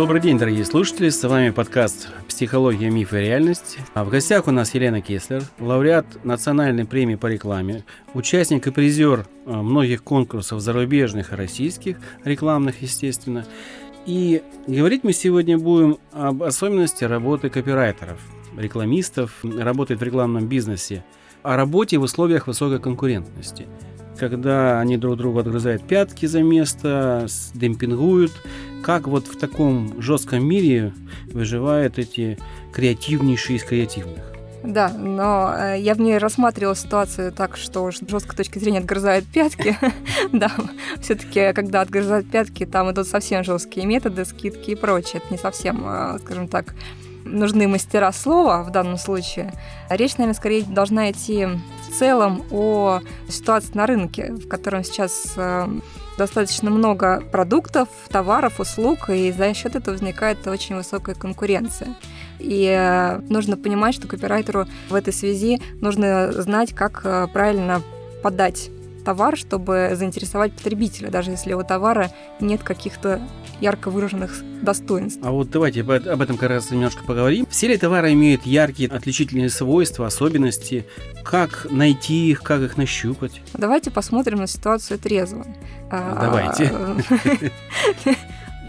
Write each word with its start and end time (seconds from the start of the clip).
Добрый 0.00 0.22
день, 0.22 0.38
дорогие 0.38 0.64
слушатели, 0.64 1.10
с 1.10 1.22
вами 1.28 1.50
подкаст 1.50 2.08
«Психология, 2.26 2.88
миф 2.88 3.12
и 3.12 3.18
реальность». 3.18 3.76
А 3.92 4.02
в 4.02 4.08
гостях 4.08 4.48
у 4.48 4.50
нас 4.50 4.72
Елена 4.74 5.02
Кеслер, 5.02 5.42
лауреат 5.58 6.24
национальной 6.24 6.86
премии 6.86 7.16
по 7.16 7.26
рекламе, 7.26 7.84
участник 8.14 8.66
и 8.66 8.70
призер 8.70 9.26
а, 9.44 9.60
многих 9.60 10.02
конкурсов 10.02 10.62
зарубежных 10.62 11.34
и 11.34 11.36
российских, 11.36 11.98
рекламных, 12.24 12.80
естественно. 12.80 13.44
И 14.06 14.42
говорить 14.66 15.04
мы 15.04 15.12
сегодня 15.12 15.58
будем 15.58 15.98
об 16.12 16.44
особенности 16.44 17.04
работы 17.04 17.50
копирайтеров, 17.50 18.20
рекламистов, 18.56 19.44
работает 19.44 20.00
в 20.00 20.02
рекламном 20.02 20.48
бизнесе, 20.48 21.04
о 21.42 21.56
работе 21.56 21.98
в 21.98 22.02
условиях 22.04 22.46
высокой 22.46 22.80
конкурентности– 22.80 23.66
когда 24.20 24.80
они 24.80 24.98
друг 24.98 25.16
другу 25.16 25.38
отгрызают 25.38 25.82
пятки 25.82 26.26
за 26.26 26.42
место, 26.42 27.26
демпингуют. 27.54 28.32
Как 28.82 29.06
вот 29.06 29.26
в 29.26 29.38
таком 29.38 30.00
жестком 30.00 30.44
мире 30.44 30.92
выживают 31.32 31.98
эти 31.98 32.38
креативнейшие 32.72 33.56
из 33.56 33.64
креативных? 33.64 34.30
Да, 34.62 34.90
но 34.90 35.54
э, 35.56 35.80
я 35.80 35.94
в 35.94 36.00
ней 36.00 36.18
рассматривала 36.18 36.76
ситуацию 36.76 37.32
так, 37.32 37.56
что 37.56 37.90
с 37.90 38.00
жесткой 38.06 38.36
точки 38.36 38.58
зрения 38.58 38.80
отгрызают 38.80 39.24
пятки. 39.26 39.76
да, 40.32 40.50
все-таки, 41.00 41.52
когда 41.54 41.80
отгрызают 41.80 42.30
пятки, 42.30 42.66
там 42.66 42.90
идут 42.90 43.06
совсем 43.06 43.42
жесткие 43.42 43.86
методы, 43.86 44.24
скидки 44.24 44.72
и 44.72 44.74
прочее. 44.74 45.22
Это 45.24 45.32
не 45.32 45.38
совсем, 45.38 45.82
э, 45.86 46.18
скажем 46.20 46.46
так, 46.46 46.74
нужны 47.24 47.68
мастера 47.68 48.12
слова 48.12 48.62
в 48.62 48.70
данном 48.70 48.98
случае. 48.98 49.52
Речь, 49.88 50.18
наверное, 50.18 50.34
скорее 50.36 50.62
должна 50.62 51.10
идти 51.10 51.46
в 51.46 51.98
целом 51.98 52.44
о 52.50 53.00
ситуации 53.28 53.72
на 53.74 53.86
рынке, 53.86 54.32
в 54.32 54.46
котором 54.48 54.84
сейчас 54.84 55.34
э, 55.36 55.68
достаточно 56.20 56.70
много 56.70 57.22
продуктов, 57.32 57.88
товаров, 58.10 58.60
услуг, 58.60 59.08
и 59.08 59.32
за 59.32 59.54
счет 59.54 59.74
этого 59.74 59.94
возникает 59.94 60.46
очень 60.46 60.76
высокая 60.76 61.14
конкуренция. 61.14 61.94
И 62.38 62.66
э, 62.66 63.20
нужно 63.30 63.56
понимать, 63.56 63.94
что 63.94 64.06
копирайтеру 64.06 64.66
в 64.90 64.94
этой 64.94 65.14
связи 65.14 65.62
нужно 65.80 66.30
знать, 66.32 66.74
как 66.74 67.00
э, 67.04 67.26
правильно 67.32 67.80
подать 68.22 68.70
товар, 69.00 69.36
чтобы 69.36 69.92
заинтересовать 69.94 70.52
потребителя, 70.52 71.10
даже 71.10 71.30
если 71.30 71.52
у 71.52 71.62
товара 71.62 72.10
нет 72.40 72.62
каких-то 72.62 73.20
ярко 73.60 73.90
выраженных 73.90 74.42
достоинств. 74.62 75.20
А 75.22 75.30
вот 75.30 75.50
давайте 75.50 75.82
об 75.82 75.90
этом 76.20 76.36
как 76.36 76.50
раз 76.50 76.70
немножко 76.70 77.04
поговорим. 77.04 77.46
Все 77.50 77.68
ли 77.68 77.76
товары 77.76 78.12
имеют 78.12 78.46
яркие 78.46 78.88
отличительные 78.88 79.50
свойства, 79.50 80.06
особенности? 80.06 80.86
Как 81.24 81.66
найти 81.70 82.30
их, 82.30 82.42
как 82.42 82.60
их 82.60 82.76
нащупать? 82.76 83.42
Давайте 83.54 83.90
посмотрим 83.90 84.38
на 84.38 84.46
ситуацию 84.46 84.98
трезво. 84.98 85.46
А, 85.90 86.18
давайте. 86.20 86.72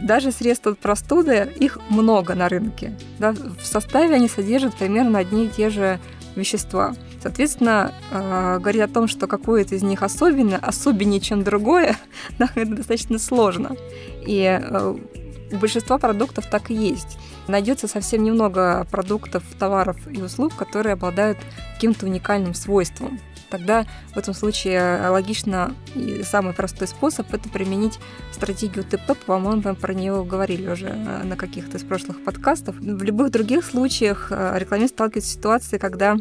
Даже 0.01 0.31
средства 0.31 0.71
от 0.71 0.79
простуды, 0.79 1.49
их 1.59 1.77
много 1.89 2.33
на 2.33 2.49
рынке. 2.49 2.93
Да? 3.19 3.33
В 3.33 3.65
составе 3.65 4.15
они 4.15 4.27
содержат 4.27 4.75
примерно 4.75 5.19
одни 5.19 5.45
и 5.45 5.49
те 5.49 5.69
же 5.69 5.99
вещества. 6.35 6.95
Соответственно, 7.21 7.93
э, 8.11 8.57
говорить 8.59 8.81
о 8.81 8.87
том, 8.87 9.07
что 9.07 9.27
какое-то 9.27 9.75
из 9.75 9.83
них 9.83 10.01
особенно, 10.01 10.57
особеннее, 10.57 11.19
чем 11.19 11.43
другое, 11.43 11.95
да, 12.39 12.49
это 12.55 12.75
достаточно 12.75 13.19
сложно. 13.19 13.75
И 14.25 14.43
э, 14.43 14.95
у 15.51 15.57
большинства 15.57 15.99
продуктов 15.99 16.47
так 16.47 16.71
и 16.71 16.73
есть. 16.73 17.19
Найдется 17.47 17.87
совсем 17.87 18.23
немного 18.23 18.87
продуктов, 18.89 19.43
товаров 19.59 19.97
и 20.09 20.21
услуг, 20.21 20.55
которые 20.55 20.93
обладают 20.93 21.37
каким-то 21.75 22.07
уникальным 22.07 22.55
свойством. 22.55 23.19
Тогда 23.51 23.85
в 24.13 24.17
этом 24.17 24.33
случае 24.33 25.09
логично 25.09 25.75
и 25.93 26.23
самый 26.23 26.53
простой 26.53 26.87
способ 26.87 27.31
это 27.33 27.49
применить 27.49 27.99
стратегию 28.31 28.85
ТП. 28.85 29.15
По-моему, 29.25 29.61
мы 29.63 29.75
про 29.75 29.93
нее 29.93 30.23
говорили 30.23 30.69
уже 30.69 30.87
э, 30.87 31.23
на 31.23 31.35
каких-то 31.35 31.77
из 31.77 31.83
прошлых 31.83 32.23
подкастов. 32.23 32.77
В 32.77 33.03
любых 33.03 33.29
других 33.29 33.63
случаях 33.63 34.31
рекламист 34.31 34.95
сталкивается 34.95 35.29
с 35.29 35.33
ситуацией, 35.33 35.79
когда 35.79 36.17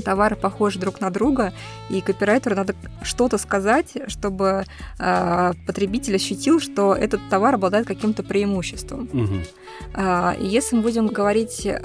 товары 0.00 0.36
похожи 0.36 0.78
друг 0.78 1.00
на 1.00 1.10
друга, 1.10 1.52
и 1.90 2.00
копирайтеру 2.00 2.56
надо 2.56 2.74
что-то 3.02 3.38
сказать, 3.38 3.96
чтобы 4.08 4.64
э, 4.98 5.52
потребитель 5.66 6.16
ощутил, 6.16 6.60
что 6.60 6.94
этот 6.94 7.20
товар 7.28 7.54
обладает 7.54 7.86
каким-то 7.86 8.22
преимуществом. 8.22 9.08
Угу. 9.12 9.34
Э, 9.94 10.34
если 10.40 10.76
мы 10.76 10.82
будем 10.82 11.08
говорить 11.08 11.66
э, 11.66 11.78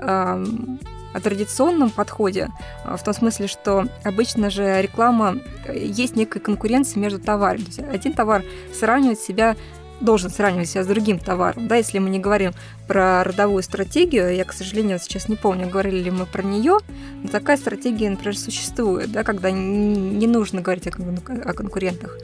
о 1.14 1.20
традиционном 1.20 1.90
подходе, 1.90 2.50
в 2.86 3.04
том 3.04 3.14
смысле, 3.14 3.48
что 3.48 3.88
обычно 4.04 4.50
же 4.50 4.82
реклама, 4.82 5.38
есть 5.74 6.16
некая 6.16 6.40
конкуренция 6.40 7.00
между 7.00 7.18
товарами. 7.20 7.66
Один 7.92 8.14
товар 8.14 8.44
сравнивает 8.74 9.20
себя 9.20 9.56
должен 10.02 10.30
сравнивать 10.30 10.70
себя 10.70 10.84
с 10.84 10.88
другим 10.88 11.20
товаром. 11.20 11.68
Да, 11.68 11.76
если 11.76 12.00
мы 12.00 12.10
не 12.10 12.20
говорим 12.20 12.52
про 12.88 13.24
родовую 13.24 13.64
стратегию, 13.64 14.36
я, 14.36 14.46
к 14.46 14.54
сожалению, 14.54 15.00
сейчас 15.00 15.28
не 15.28 15.36
помню, 15.36 15.68
говорили 15.68 16.00
ли 16.00 16.12
мы 16.12 16.26
про 16.26 16.44
нее, 16.44 16.78
но 17.24 17.30
такая 17.30 17.58
стратегия, 17.58 18.10
например, 18.10 18.38
существует, 18.38 19.12
да, 19.12 19.24
когда 19.24 19.52
не 19.52 20.28
нужно 20.28 20.62
говорить 20.62 20.88
о 20.88 21.54
конкурентах. 21.54 22.18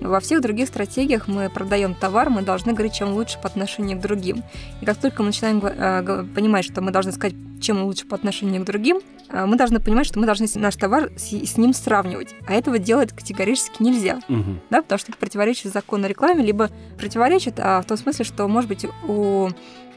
Во 0.00 0.20
всех 0.20 0.42
других 0.42 0.68
стратегиях 0.68 1.26
мы 1.26 1.48
продаем 1.48 1.94
товар, 1.94 2.28
мы 2.28 2.42
должны 2.42 2.72
говорить, 2.72 2.94
чем 2.94 3.14
лучше 3.14 3.38
по 3.40 3.48
отношению 3.48 3.98
к 3.98 4.02
другим. 4.02 4.44
И 4.80 4.84
как 4.84 4.98
только 4.98 5.22
мы 5.22 5.28
начинаем 5.28 5.64
э, 5.64 6.26
понимать, 6.34 6.66
что 6.66 6.82
мы 6.82 6.90
должны 6.90 7.12
сказать, 7.12 7.34
чем 7.66 7.82
лучше 7.82 8.06
по 8.06 8.14
отношению 8.14 8.62
к 8.62 8.64
другим, 8.64 9.00
э, 9.28 9.44
мы 9.44 9.56
должны 9.56 9.80
понимать, 9.80 10.06
что 10.06 10.20
мы 10.20 10.26
должны 10.26 10.46
наш 10.54 10.76
товар 10.76 11.10
с, 11.16 11.32
с 11.32 11.56
ним 11.56 11.74
сравнивать. 11.74 12.34
А 12.46 12.54
этого 12.54 12.78
делать 12.78 13.12
категорически 13.12 13.82
нельзя. 13.82 14.20
Угу. 14.28 14.60
Да, 14.70 14.82
потому 14.82 14.98
что 14.98 15.10
это 15.10 15.18
противоречит 15.18 15.72
закону 15.72 16.06
рекламы, 16.06 16.42
либо 16.42 16.70
противоречит 16.96 17.58
а 17.58 17.82
в 17.82 17.86
том 17.86 17.96
смысле, 17.96 18.24
что, 18.24 18.46
может 18.46 18.68
быть, 18.68 18.86
у 19.08 19.48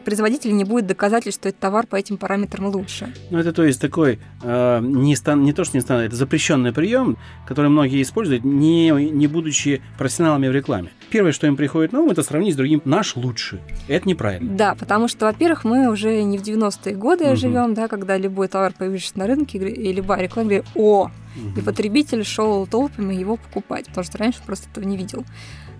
производитель 0.03 0.55
не 0.55 0.63
будет 0.63 0.87
доказательств, 0.87 1.41
что 1.41 1.49
этот 1.49 1.61
товар 1.61 1.85
по 1.85 1.95
этим 1.95 2.17
параметрам 2.17 2.67
лучше. 2.67 3.13
Ну, 3.29 3.37
это 3.37 3.53
то 3.53 3.63
есть 3.63 3.79
такой, 3.79 4.19
э, 4.41 4.79
не, 4.81 5.15
стан, 5.15 5.43
не 5.43 5.53
то, 5.53 5.63
что 5.63 5.77
не 5.77 5.81
стандарт, 5.81 6.07
это 6.07 6.15
запрещенный 6.15 6.73
прием, 6.73 7.17
который 7.47 7.69
многие 7.69 8.01
используют, 8.01 8.43
не, 8.43 8.89
не 8.89 9.27
будучи 9.27 9.81
профессионалами 9.97 10.47
в 10.47 10.51
рекламе. 10.51 10.89
Первое, 11.09 11.31
что 11.31 11.47
им 11.47 11.55
приходит 11.55 11.91
на 11.91 12.01
ум, 12.01 12.11
это 12.11 12.23
сравнить 12.23 12.53
с 12.53 12.57
другим 12.57 12.81
наш 12.85 13.15
лучше. 13.15 13.59
Это 13.87 14.07
неправильно. 14.07 14.55
Да, 14.55 14.75
потому 14.75 15.07
что, 15.07 15.25
во-первых, 15.25 15.63
мы 15.63 15.89
уже 15.89 16.21
не 16.23 16.37
в 16.37 16.41
90-е 16.41 16.95
годы 16.95 17.25
угу. 17.25 17.35
живем, 17.35 17.73
да, 17.73 17.87
когда 17.87 18.17
любой 18.17 18.47
товар, 18.47 18.73
появившийся 18.77 19.17
на 19.19 19.27
рынке, 19.27 19.57
и 19.57 19.93
любая 19.93 20.21
реклама 20.21 20.49
говорит, 20.49 20.67
о, 20.75 21.09
угу. 21.47 21.59
и 21.59 21.63
потребитель 21.63 22.23
шел 22.23 22.65
толпами 22.67 23.13
его 23.13 23.37
покупать, 23.37 23.87
потому 23.87 24.05
что 24.05 24.17
раньше 24.17 24.39
просто 24.45 24.69
этого 24.69 24.83
не 24.83 24.97
видел. 24.97 25.25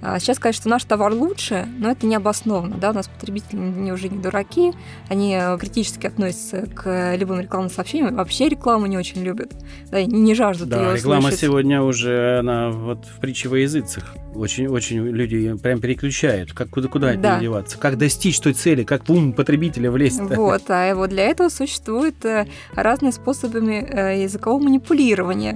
А 0.01 0.19
сейчас 0.19 0.37
сказать, 0.37 0.55
что 0.55 0.69
наш 0.69 0.85
товар 0.85 1.13
лучше, 1.13 1.67
но 1.77 1.91
это 1.91 2.05
не 2.05 2.15
обоснованно. 2.15 2.77
Да? 2.77 2.91
У 2.91 2.93
нас 2.93 3.07
потребители 3.07 3.57
не, 3.57 3.91
уже 3.91 4.07
не 4.07 4.17
дураки, 4.17 4.71
они 5.09 5.35
э, 5.35 5.57
критически 5.57 6.07
относятся 6.07 6.67
к 6.67 7.15
любым 7.17 7.41
рекламным 7.41 7.69
сообщениям, 7.69 8.15
вообще 8.15 8.47
рекламу 8.47 8.85
не 8.85 8.97
очень 8.97 9.21
любят, 9.23 9.51
да, 9.91 10.03
не 10.03 10.35
жаждут 10.35 10.69
да, 10.69 10.91
ее 10.91 10.97
реклама 10.97 11.23
слышать. 11.23 11.39
сегодня 11.41 11.81
уже, 11.81 12.39
она 12.39 12.69
вот 12.69 13.05
в 13.05 13.19
притче 13.19 13.49
во 13.49 13.57
языцах. 13.57 14.15
Очень-очень 14.33 15.05
люди 15.07 15.57
прям 15.57 15.81
переключают, 15.81 16.53
как 16.53 16.69
куда, 16.69 16.87
куда 16.87 17.13
да. 17.15 17.35
нее 17.35 17.49
деваться, 17.49 17.77
как 17.77 17.97
достичь 17.97 18.39
той 18.39 18.53
цели, 18.53 18.83
как 18.83 19.09
в 19.09 19.11
ум 19.11 19.33
потребителя 19.33 19.91
влезть. 19.91 20.21
Вот, 20.21 20.63
а 20.69 20.95
вот 20.95 21.09
для 21.09 21.25
этого 21.25 21.49
существуют 21.49 22.23
э, 22.23 22.47
разные 22.73 23.11
способы 23.11 23.59
э, 23.59 24.23
языкового 24.23 24.63
манипулирования 24.63 25.48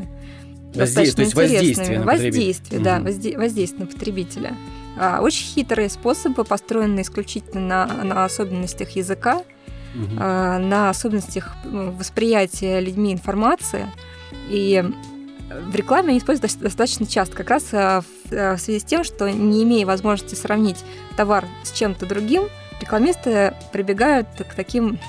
достаточно 0.74 1.24
интересными. 1.24 2.04
Воздействие, 2.04 2.04
воздействие 2.04 2.82
да, 2.82 3.00
возде- 3.00 3.38
воздействие 3.38 3.86
на 3.86 3.88
потребителя. 3.88 4.58
А, 4.98 5.22
очень 5.22 5.46
хитрые 5.46 5.90
способы, 5.90 6.44
построенные 6.44 7.04
исключительно 7.04 7.86
на, 7.86 8.04
на 8.04 8.26
особенностях 8.26 8.92
языка, 8.92 9.38
угу. 9.38 10.16
а, 10.20 10.60
на 10.60 10.90
особенностях 10.90 11.56
восприятия 11.64 12.80
людьми 12.80 13.14
информации. 13.14 13.88
И 14.50 14.84
в 15.50 15.76
рекламе 15.76 16.10
они 16.10 16.18
используются 16.20 16.60
достаточно 16.60 17.06
часто, 17.06 17.36
как 17.36 17.50
раз 17.50 17.70
а, 17.74 18.04
а, 18.32 18.56
в 18.56 18.60
связи 18.60 18.80
с 18.80 18.84
тем, 18.84 19.04
что 19.04 19.30
не 19.30 19.64
имея 19.64 19.86
возможности 19.86 20.36
сравнить 20.36 20.84
товар 21.16 21.46
с 21.64 21.72
чем-то 21.72 22.06
другим, 22.06 22.44
рекламисты 22.82 23.54
прибегают 23.72 24.28
к 24.38 24.54
таким 24.56 25.00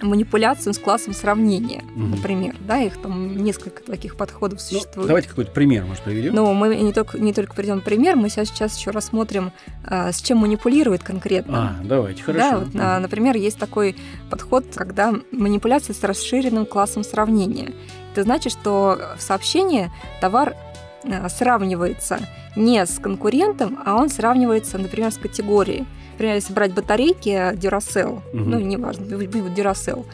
манипуляциям 0.00 0.72
с 0.72 0.78
классом 0.78 1.12
сравнения, 1.12 1.82
угу. 1.94 2.16
например. 2.16 2.56
Да, 2.66 2.78
их 2.78 2.96
там 2.96 3.36
несколько 3.36 3.82
таких 3.82 4.16
подходов 4.16 4.58
ну, 4.58 4.64
существует. 4.64 4.96
Ну, 4.96 5.06
давайте 5.06 5.28
какой-то 5.28 5.50
пример, 5.52 5.84
может, 5.84 6.02
приведем. 6.02 6.34
Ну, 6.34 6.52
мы 6.52 6.74
не 6.76 6.92
только, 6.92 7.18
не 7.18 7.32
только 7.32 7.54
приведем 7.54 7.80
пример, 7.80 8.16
мы 8.16 8.28
сейчас, 8.28 8.48
сейчас 8.48 8.76
еще 8.76 8.90
рассмотрим, 8.90 9.52
а, 9.84 10.12
с 10.12 10.20
чем 10.20 10.38
манипулирует 10.38 11.02
конкретно. 11.02 11.76
А, 11.80 11.84
давайте, 11.84 12.22
хорошо. 12.22 12.50
Да, 12.50 12.58
вот, 12.58 12.68
угу. 12.68 12.78
а, 12.80 12.98
например, 12.98 13.36
есть 13.36 13.58
такой 13.58 13.96
подход, 14.30 14.64
когда 14.74 15.14
манипуляция 15.30 15.94
с 15.94 16.02
расширенным 16.02 16.66
классом 16.66 17.04
сравнения. 17.04 17.72
Это 18.12 18.22
значит, 18.22 18.52
что 18.52 18.98
в 19.16 19.22
сообщении 19.22 19.90
товар 20.20 20.56
э, 21.04 21.28
сравнивается 21.28 22.18
не 22.56 22.84
с 22.84 22.98
конкурентом, 22.98 23.78
а 23.84 23.94
он 23.96 24.08
сравнивается, 24.08 24.78
например, 24.78 25.12
с 25.12 25.16
категорией. 25.16 25.86
Если 26.26 26.52
брать 26.52 26.72
батарейки 26.72 27.54
Duracell, 27.54 28.16
угу. 28.16 28.22
ну, 28.32 28.58
неважно, 28.58 29.04
Duracell, 29.04 30.06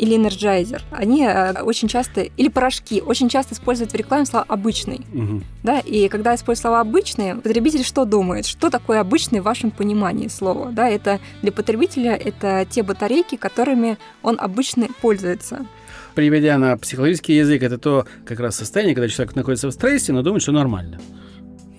или 0.00 0.16
Energizer, 0.16 0.80
они 0.90 1.24
э, 1.26 1.62
очень 1.62 1.86
часто, 1.86 2.22
или 2.22 2.48
порошки, 2.48 3.02
очень 3.02 3.28
часто 3.28 3.54
используют 3.54 3.92
в 3.92 3.94
рекламе 3.94 4.24
слово 4.24 4.46
«обычный». 4.48 5.02
Угу. 5.12 5.42
Да? 5.62 5.80
И 5.80 6.08
когда 6.08 6.34
используют 6.34 6.62
слово 6.62 6.80
«обычный», 6.80 7.34
потребитель 7.34 7.84
что 7.84 8.06
думает? 8.06 8.46
Что 8.46 8.70
такое 8.70 9.00
«обычный» 9.00 9.40
в 9.40 9.42
вашем 9.44 9.70
понимании 9.70 10.28
слова? 10.28 10.70
Да? 10.72 10.88
Это 10.88 11.20
для 11.42 11.52
потребителя 11.52 12.14
это 12.14 12.66
те 12.68 12.82
батарейки, 12.82 13.36
которыми 13.36 13.98
он 14.22 14.38
обычно 14.40 14.88
пользуется. 15.02 15.66
Приведя 16.14 16.56
на 16.56 16.78
психологический 16.78 17.36
язык, 17.36 17.62
это 17.62 17.76
то 17.76 18.06
как 18.24 18.40
раз 18.40 18.56
состояние, 18.56 18.94
когда 18.94 19.08
человек 19.08 19.36
находится 19.36 19.68
в 19.68 19.72
стрессе, 19.72 20.12
но 20.12 20.22
думает, 20.22 20.42
что 20.42 20.52
нормально 20.52 20.98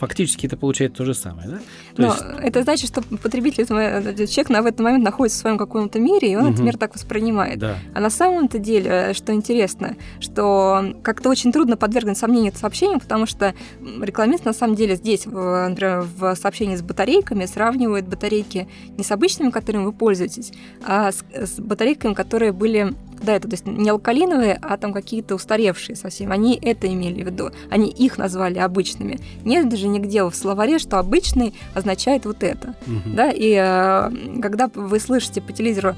фактически 0.01 0.48
это 0.48 0.57
получает 0.57 0.95
то 0.95 1.06
же 1.06 1.13
самое, 1.13 1.48
да? 1.48 1.57
То 1.95 2.01
Но 2.01 2.07
есть... 2.07 2.24
это 2.42 2.63
значит, 2.63 2.89
что 2.89 3.03
потребитель, 3.03 3.68
человек 3.68 4.50
в 4.50 4.65
этот 4.65 4.80
момент 4.80 5.03
находится 5.03 5.38
в 5.38 5.42
своем 5.42 5.59
каком-то 5.59 6.00
мире, 6.00 6.31
и 6.31 6.36
он 6.36 6.45
угу. 6.45 6.53
этот 6.53 6.65
мир 6.65 6.77
так 6.77 6.95
воспринимает. 6.95 7.59
Да. 7.59 7.75
А 7.94 8.00
на 8.00 8.09
самом-то 8.09 8.57
деле, 8.57 8.89
э, 8.89 9.13
что 9.13 9.31
интересно, 9.31 9.95
что 10.19 10.95
как-то 11.03 11.30
очень 11.30 11.51
трудно 11.51 11.77
подвергнуть 11.77 12.18
сомнению 12.18 12.51
это 12.51 12.59
сообщение, 12.59 13.00
потому 13.00 13.27
что 13.27 13.53
рекламист 14.01 14.44
на 14.44 14.53
самом 14.53 14.75
деле 14.75 14.95
здесь, 14.95 15.27
например, 15.27 16.07
в 16.18 16.36
сообщении 16.36 16.75
с 16.75 16.81
батарейками 16.81 17.45
сравнивает 17.45 18.07
батарейки 18.07 18.68
не 18.98 19.03
с 19.03 19.12
обычными, 19.12 19.51
которыми 19.51 19.86
вы 19.86 19.94
пользуетесь, 19.94 20.51
а 20.83 21.12
с, 21.12 21.24
с 21.31 21.59
батарейками, 21.59 22.15
которые 22.15 22.53
были 22.53 22.95
да, 23.22 23.36
это 23.36 23.48
то 23.48 23.54
есть 23.54 23.66
не 23.66 23.90
алкалиновые, 23.90 24.58
а 24.62 24.78
там 24.78 24.94
какие-то 24.94 25.36
устаревшие 25.36 25.96
совсем. 25.96 26.32
Они 26.32 26.58
это 26.62 26.88
имели 26.88 27.24
в 27.24 27.28
виду. 27.28 27.52
Они 27.70 27.90
их 27.90 28.18
назвали 28.18 28.60
обычными. 28.60 29.20
Нет 29.44 29.70
даже 29.70 29.88
нигде 29.88 30.24
в 30.24 30.34
словаре, 30.34 30.80
что 30.80 31.00
обычный 31.00 31.54
означает 31.74 32.26
вот 32.26 32.44
это. 32.44 32.76
Угу. 32.88 33.16
Да, 33.16 33.32
и 33.32 33.54
э, 33.54 34.40
когда 34.42 34.70
вы 34.74 35.00
слышите 35.00 35.42
по 35.42 35.54
телевизору, 35.54 35.96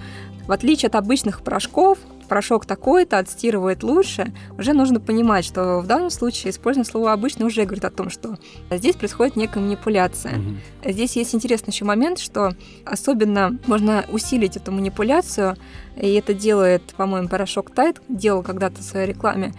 в 0.48 0.52
отличие 0.52 0.88
от 0.88 0.96
обычных 0.96 1.42
порошков, 1.42 1.98
порошок 2.26 2.66
такой-то 2.66 3.18
отстирывает 3.18 3.84
лучше, 3.84 4.34
уже 4.58 4.74
нужно 4.74 5.00
понимать, 5.00 5.46
что 5.46 5.80
в 5.80 5.88
данном 5.88 6.10
случае 6.10 6.52
использование 6.52 6.90
слова 6.90 7.14
«обычно» 7.14 7.46
уже 7.46 7.64
говорит 7.64 7.86
о 7.86 7.90
том, 7.90 8.10
что 8.10 8.38
здесь 8.72 8.96
происходит 8.96 9.36
некая 9.36 9.60
манипуляция. 9.60 10.40
Угу. 10.40 10.92
Здесь 10.92 11.16
есть 11.16 11.36
интересный 11.36 11.72
еще 11.72 11.86
момент, 11.86 12.20
что 12.20 12.54
особенно 12.86 13.58
можно 13.68 14.06
усилить 14.12 14.58
эту 14.58 14.72
манипуляцию, 14.72 15.56
и 15.96 16.14
это 16.14 16.34
делает, 16.34 16.84
по-моему, 16.98 17.30
порошок 17.30 17.72
Тайт, 17.72 18.02
делал 18.10 18.44
когда-то 18.44 18.82
в 18.82 18.84
своей 18.84 19.08
рекламе, 19.08 19.54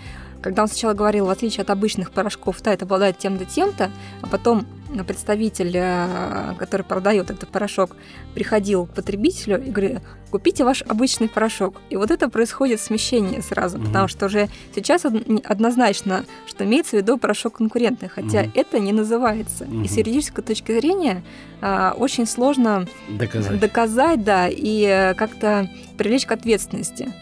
когда 0.45 0.61
он 0.61 0.69
сначала 0.69 0.93
говорил, 0.93 1.25
в 1.25 1.31
отличие 1.31 1.63
от 1.63 1.71
обычных 1.71 2.11
порошков, 2.11 2.61
Тайт 2.61 2.83
обладает 2.83 3.17
тем-то, 3.17 3.47
тем-то, 3.47 3.91
а 4.21 4.27
потом 4.27 4.67
представитель, 5.03 5.73
э, 5.75 6.55
который 6.59 6.83
продает 6.83 7.31
этот 7.31 7.49
порошок, 7.49 7.97
приходил 8.35 8.87
к 8.87 8.91
потребителю 8.91 9.61
и 9.61 9.71
говорит, 9.71 9.99
купите 10.31 10.65
ваш 10.65 10.83
обычный 10.83 11.29
порошок. 11.29 11.81
И 11.91 11.97
вот 11.97 12.11
это 12.11 12.29
происходит 12.29 12.81
смещение 12.81 13.43
сразу, 13.43 13.79
угу. 13.79 13.87
потому 13.87 14.09
что 14.09 14.27
уже 14.27 14.49
сейчас 14.75 15.05
однозначно, 15.05 16.25
что 16.47 16.65
имеется 16.65 16.97
в 16.97 17.01
виду 17.01 17.19
порошок 17.19 17.55
конкурентный, 17.55 18.09
хотя 18.09 18.43
угу. 18.43 18.51
это 18.55 18.79
не 18.79 18.93
называется. 18.93 19.65
Угу. 19.65 19.83
И 19.83 19.89
с 19.89 19.97
юридической 19.97 20.43
точки 20.43 20.73
зрения 20.73 21.25
а, 21.61 21.95
очень 21.97 22.27
сложно 22.27 22.87
доказать, 23.09 23.59
доказать 23.59 24.25
да, 24.25 24.49
и 24.49 24.83
э, 24.83 25.15
как-то 25.15 25.69
привлечь 25.97 26.27
к 26.27 26.33
ответственности 26.33 27.13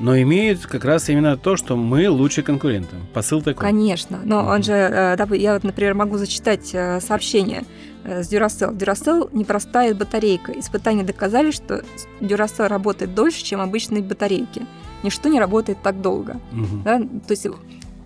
но 0.00 0.18
имеют 0.20 0.66
как 0.66 0.84
раз 0.84 1.08
именно 1.10 1.36
то, 1.36 1.56
что 1.56 1.76
мы 1.76 2.08
лучше 2.10 2.42
конкуренты. 2.42 2.96
Посыл 3.12 3.42
такой. 3.42 3.60
Конечно. 3.60 4.20
Но 4.24 4.44
он 4.44 4.62
же, 4.62 4.72
э, 4.72 5.16
я 5.36 5.54
вот, 5.54 5.62
например, 5.62 5.94
могу 5.94 6.16
зачитать 6.16 6.70
э, 6.72 7.00
сообщение 7.00 7.64
э, 8.04 8.22
с 8.22 8.32
Duracell. 8.32 8.74
Duracell 8.76 9.28
непростая 9.32 9.94
батарейка. 9.94 10.58
Испытания 10.58 11.04
доказали, 11.04 11.50
что 11.50 11.84
Duracell 12.20 12.66
работает 12.66 13.14
дольше, 13.14 13.44
чем 13.44 13.60
обычные 13.60 14.02
батарейки. 14.02 14.66
Ничто 15.02 15.28
не 15.28 15.38
работает 15.38 15.78
так 15.82 16.00
долго. 16.00 16.40
Угу. 16.52 16.82
Да? 16.82 16.98
То 16.98 17.30
есть 17.30 17.46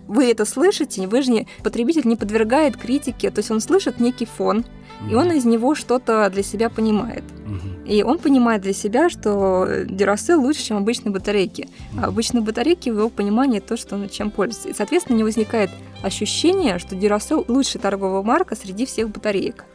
вы 0.07 0.29
это 0.29 0.45
слышите, 0.45 1.07
вы 1.07 1.21
же 1.21 1.31
не, 1.31 1.47
потребитель 1.63 2.05
не 2.05 2.15
подвергает 2.15 2.77
критике, 2.77 3.31
то 3.31 3.39
есть 3.39 3.49
он 3.49 3.59
слышит 3.59 3.99
некий 3.99 4.25
фон, 4.25 4.65
и 5.09 5.15
он 5.15 5.31
из 5.31 5.45
него 5.45 5.75
что-то 5.75 6.29
для 6.29 6.43
себя 6.43 6.69
понимает. 6.69 7.23
И 7.85 8.01
он 8.01 8.17
понимает 8.17 8.61
для 8.63 8.73
себя, 8.73 9.09
что 9.09 9.67
Duracell 9.85 10.37
лучше, 10.37 10.63
чем 10.63 10.77
обычные 10.77 11.11
батарейки. 11.11 11.69
А 11.99 12.07
обычные 12.07 12.41
батарейки 12.41 12.89
в 12.89 12.97
его 12.97 13.09
понимании 13.09 13.59
то, 13.59 13.77
что 13.77 13.95
он 13.95 14.09
чем 14.09 14.31
пользуется. 14.31 14.69
И, 14.69 14.73
соответственно, 14.73 15.17
не 15.17 15.23
возникает 15.23 15.69
ощущение, 16.01 16.79
что 16.79 16.95
Duracell 16.95 17.45
лучшая 17.47 17.81
торговая 17.81 18.23
марка 18.23 18.55
среди 18.55 18.85
всех 18.85 19.09
батареек. 19.09 19.65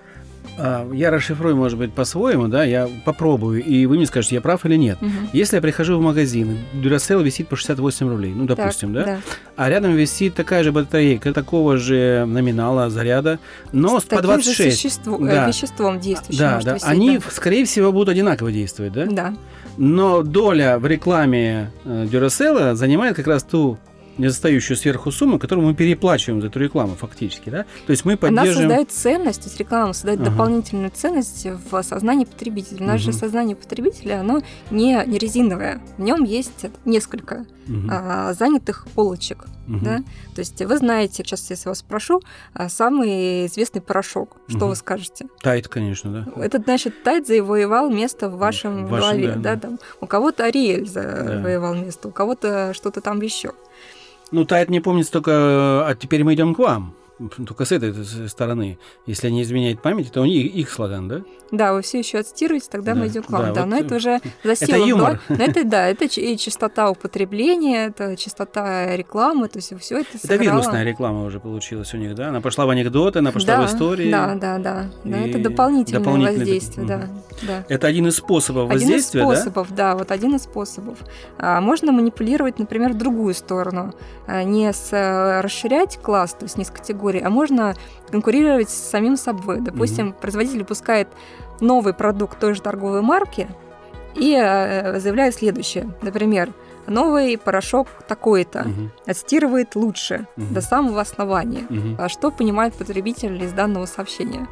А, 0.58 0.88
я 0.92 1.10
расшифрую, 1.10 1.56
может 1.56 1.78
быть, 1.78 1.92
по-своему, 1.92 2.48
да, 2.48 2.64
я 2.64 2.88
попробую, 3.04 3.64
и 3.64 3.86
вы 3.86 3.96
мне 3.96 4.06
скажете, 4.06 4.34
я 4.36 4.40
прав 4.40 4.64
или 4.66 4.76
нет. 4.76 4.98
Угу. 5.00 5.10
Если 5.32 5.56
я 5.56 5.62
прихожу 5.62 5.98
в 5.98 6.02
магазин, 6.02 6.58
Duracell 6.74 7.22
висит 7.22 7.48
по 7.48 7.56
68 7.56 8.08
рублей, 8.08 8.32
ну, 8.34 8.44
допустим, 8.44 8.94
так, 8.94 9.04
да? 9.04 9.12
да, 9.14 9.20
а 9.56 9.68
рядом 9.70 9.94
висит 9.94 10.34
такая 10.34 10.62
же 10.62 10.72
батарейка, 10.72 11.32
такого 11.32 11.76
же 11.76 12.24
номинала, 12.26 12.90
заряда, 12.90 13.38
но 13.72 14.00
с 14.00 14.04
по 14.04 14.20
26. 14.20 14.58
Же 14.58 14.70
существу, 14.70 15.24
э, 15.24 15.30
да. 15.30 15.48
веществом 15.48 16.00
действующим. 16.00 16.38
Да, 16.38 16.60
да, 16.62 16.74
висеть, 16.74 16.88
они, 16.88 17.18
да. 17.18 17.24
скорее 17.30 17.64
всего, 17.64 17.92
будут 17.92 18.10
одинаково 18.10 18.52
действовать, 18.52 18.92
да? 18.92 19.06
Да. 19.06 19.34
Но 19.76 20.22
доля 20.22 20.78
в 20.78 20.86
рекламе 20.86 21.72
э, 21.84 22.06
Duracell 22.10 22.74
занимает 22.74 23.16
как 23.16 23.26
раз 23.26 23.42
ту 23.42 23.78
недостающую 24.18 24.76
сверху 24.76 25.10
сумму, 25.10 25.38
которую 25.38 25.66
мы 25.66 25.74
переплачиваем 25.74 26.40
за 26.40 26.48
эту 26.48 26.58
рекламу 26.58 26.96
фактически, 26.96 27.50
да? 27.50 27.64
То 27.86 27.90
есть 27.90 28.04
мы 28.04 28.16
поддерживаем... 28.16 28.70
Она 28.70 28.78
создает 28.78 28.90
ценность, 28.90 29.42
то 29.42 29.48
есть 29.48 29.58
реклама 29.58 29.92
создает 29.92 30.20
ага. 30.20 30.30
дополнительную 30.30 30.90
ценность 30.90 31.46
в 31.70 31.82
сознании 31.82 32.24
потребителя. 32.24 32.86
Наше 32.86 33.10
угу. 33.10 33.18
сознание 33.18 33.56
потребителя, 33.56 34.20
оно 34.20 34.42
не, 34.70 35.02
не 35.06 35.18
резиновое. 35.18 35.80
В 35.96 36.02
нем 36.02 36.24
есть 36.24 36.66
несколько 36.84 37.46
угу. 37.68 37.88
а, 37.90 38.32
занятых 38.34 38.86
полочек, 38.94 39.46
угу. 39.68 39.78
да? 39.82 39.98
То 40.34 40.40
есть 40.40 40.60
вы 40.60 40.76
знаете, 40.76 41.22
сейчас 41.24 41.48
если 41.50 41.68
вас 41.68 41.78
спрошу, 41.78 42.20
а, 42.52 42.68
самый 42.68 43.46
известный 43.46 43.80
порошок, 43.80 44.36
что 44.48 44.58
угу. 44.58 44.66
вы 44.66 44.76
скажете? 44.76 45.26
Тайт, 45.42 45.68
конечно, 45.68 46.10
да. 46.12 46.42
Это 46.42 46.58
значит, 46.58 47.02
Тайт 47.02 47.26
завоевал 47.26 47.90
место 47.90 48.28
в 48.28 48.36
вашем 48.36 48.86
в 48.86 48.90
голове, 48.90 49.28
да, 49.28 49.34
да, 49.34 49.54
да. 49.54 49.60
Там. 49.60 49.78
У 50.00 50.06
кого-то 50.06 50.44
Ариэль 50.44 50.88
завоевал 50.88 51.74
да. 51.74 51.80
место, 51.80 52.08
у 52.08 52.10
кого-то 52.10 52.72
что-то 52.74 53.00
там 53.00 53.20
еще. 53.20 53.52
Ну, 54.32 54.44
Тайт 54.44 54.70
не 54.70 54.80
помнит 54.80 55.06
столько, 55.06 55.32
а 55.86 55.94
теперь 55.98 56.22
мы 56.24 56.34
идем 56.34 56.54
к 56.54 56.58
вам. 56.58 56.94
Только 57.46 57.64
с 57.64 57.72
этой 57.72 57.92
стороны. 58.28 58.78
Если 59.06 59.28
не 59.28 59.42
изменяет 59.42 59.82
память, 59.82 60.08
это 60.08 60.22
у 60.22 60.24
них 60.24 60.54
их 60.54 60.70
слоган, 60.70 61.08
да? 61.08 61.22
Да, 61.50 61.74
вы 61.74 61.82
все 61.82 61.98
еще 61.98 62.18
отстирываете, 62.18 62.68
тогда 62.70 62.94
да, 62.94 63.00
мы 63.00 63.08
идем 63.08 63.22
к 63.22 63.30
вам. 63.30 63.46
Да, 63.46 63.52
да 63.52 63.60
вот 63.62 63.70
но 63.70 63.76
это 63.78 63.96
уже 63.96 64.20
засело. 64.44 64.76
Это 64.76 64.86
юмор. 64.86 65.20
Но 65.28 65.36
это, 65.36 65.64
да, 65.64 65.88
это 65.88 66.04
и 66.04 66.36
частота 66.36 66.90
употребления, 66.90 67.86
это 67.86 68.16
частота 68.16 68.96
рекламы, 68.96 69.48
то 69.48 69.58
есть 69.58 69.72
все 69.80 69.98
это 69.98 70.18
сыграло. 70.18 70.34
Это 70.34 70.44
вирусная 70.44 70.84
реклама 70.84 71.24
уже 71.24 71.40
получилась 71.40 71.92
у 71.92 71.96
них, 71.96 72.14
да? 72.14 72.28
Она 72.28 72.40
пошла 72.40 72.66
в 72.66 72.70
анекдоты, 72.70 73.18
она 73.18 73.32
пошла 73.32 73.56
да, 73.56 73.62
в 73.62 73.66
истории. 73.66 74.10
Да, 74.10 74.34
да, 74.34 74.58
да. 74.58 74.86
да 75.04 75.18
это 75.18 75.38
дополнительное, 75.38 76.00
дополнительное 76.00 76.38
воздействие, 76.38 76.86
да, 76.86 77.08
да. 77.42 77.64
Это 77.68 77.86
один 77.86 78.06
из 78.06 78.16
способов 78.16 78.68
воздействия, 78.68 79.22
Один 79.22 79.32
из 79.32 79.40
способов, 79.40 79.68
да? 79.70 79.90
да, 79.90 79.96
вот 79.96 80.10
один 80.12 80.36
из 80.36 80.42
способов. 80.42 80.98
А, 81.38 81.60
можно 81.60 81.92
манипулировать, 81.92 82.58
например, 82.58 82.92
в 82.92 82.98
другую 82.98 83.34
сторону. 83.34 83.94
А, 84.26 84.44
не 84.44 84.72
с 84.72 84.92
э, 84.92 85.40
расширять 85.40 85.98
класс, 85.98 86.34
то 86.34 86.44
есть 86.44 86.56
не 86.56 86.64
с 86.64 86.70
категории, 86.70 87.09
а 87.18 87.30
можно 87.30 87.74
конкурировать 88.10 88.70
с 88.70 88.90
самим 88.90 89.16
собой. 89.16 89.60
Допустим, 89.60 90.08
mm 90.08 90.20
производитель 90.20 90.60
выпускает 90.60 91.08
новый 91.60 91.94
продукт 91.94 92.38
той 92.38 92.54
же 92.54 92.62
торговой 92.62 93.02
марки 93.02 93.48
и 94.14 94.34
э, 94.34 94.98
заявляет 94.98 95.34
следующее. 95.34 95.90
Например, 96.02 96.52
новый 96.86 97.38
порошок 97.38 97.88
такой-то 98.06 98.60
угу. 98.60 98.90
отстирывает 99.06 99.74
лучше 99.76 100.26
угу. 100.36 100.54
до 100.54 100.60
самого 100.60 101.00
основания. 101.00 101.66
Угу. 101.68 101.96
А 101.98 102.08
что 102.08 102.30
понимает 102.30 102.74
потребитель 102.74 103.42
из 103.42 103.52
данного 103.52 103.86
сообщения? 103.86 104.48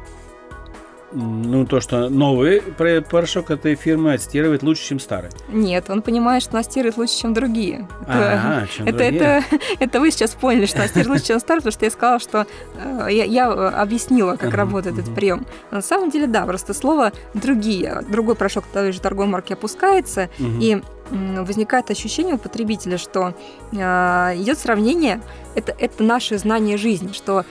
Ну, 1.11 1.65
то, 1.65 1.79
что 1.79 2.09
новый 2.09 2.61
порошок 2.61 3.49
этой 3.49 3.75
фирмы 3.75 4.13
отстирывает 4.13 4.63
лучше, 4.63 4.83
чем 4.83 4.99
старый. 4.99 5.31
Нет, 5.49 5.89
он 5.89 6.01
понимает, 6.01 6.43
что 6.43 6.55
настирывает 6.55 6.97
лучше, 6.97 7.17
чем 7.17 7.33
другие. 7.33 7.87
Это, 8.01 8.67
чем 8.75 8.87
это, 8.87 8.97
другие. 8.97 9.21
Это, 9.21 9.43
это 9.79 9.99
вы 9.99 10.11
сейчас 10.11 10.31
поняли, 10.31 10.65
что 10.65 10.79
настирывает 10.79 11.19
лучше, 11.19 11.27
чем 11.27 11.39
старый, 11.39 11.61
потому 11.61 11.71
что 11.71 11.85
я 11.85 11.91
сказала, 11.91 12.19
что 12.19 12.47
э, 12.75 13.07
я, 13.11 13.23
я 13.23 13.51
объяснила, 13.81 14.35
как 14.35 14.53
работает 14.53 14.99
этот 14.99 15.15
прием. 15.15 15.45
На 15.71 15.81
самом 15.81 16.11
деле, 16.11 16.27
да, 16.27 16.45
просто 16.45 16.73
слово 16.73 17.11
другие, 17.33 18.03
другой 18.09 18.35
порошок 18.35 18.65
той 18.71 18.91
же 18.91 19.01
торговой 19.01 19.27
марки 19.27 19.53
опускается, 19.53 20.29
и 20.37 20.81
возникает 21.09 21.89
ощущение 21.89 22.35
у 22.35 22.37
потребителя, 22.37 22.99
что 22.99 23.33
э, 23.71 23.77
идет 23.77 24.59
сравнение, 24.59 25.21
это, 25.55 25.75
это 25.77 26.03
наше 26.03 26.37
знание 26.37 26.77
жизни, 26.77 27.13
что 27.13 27.45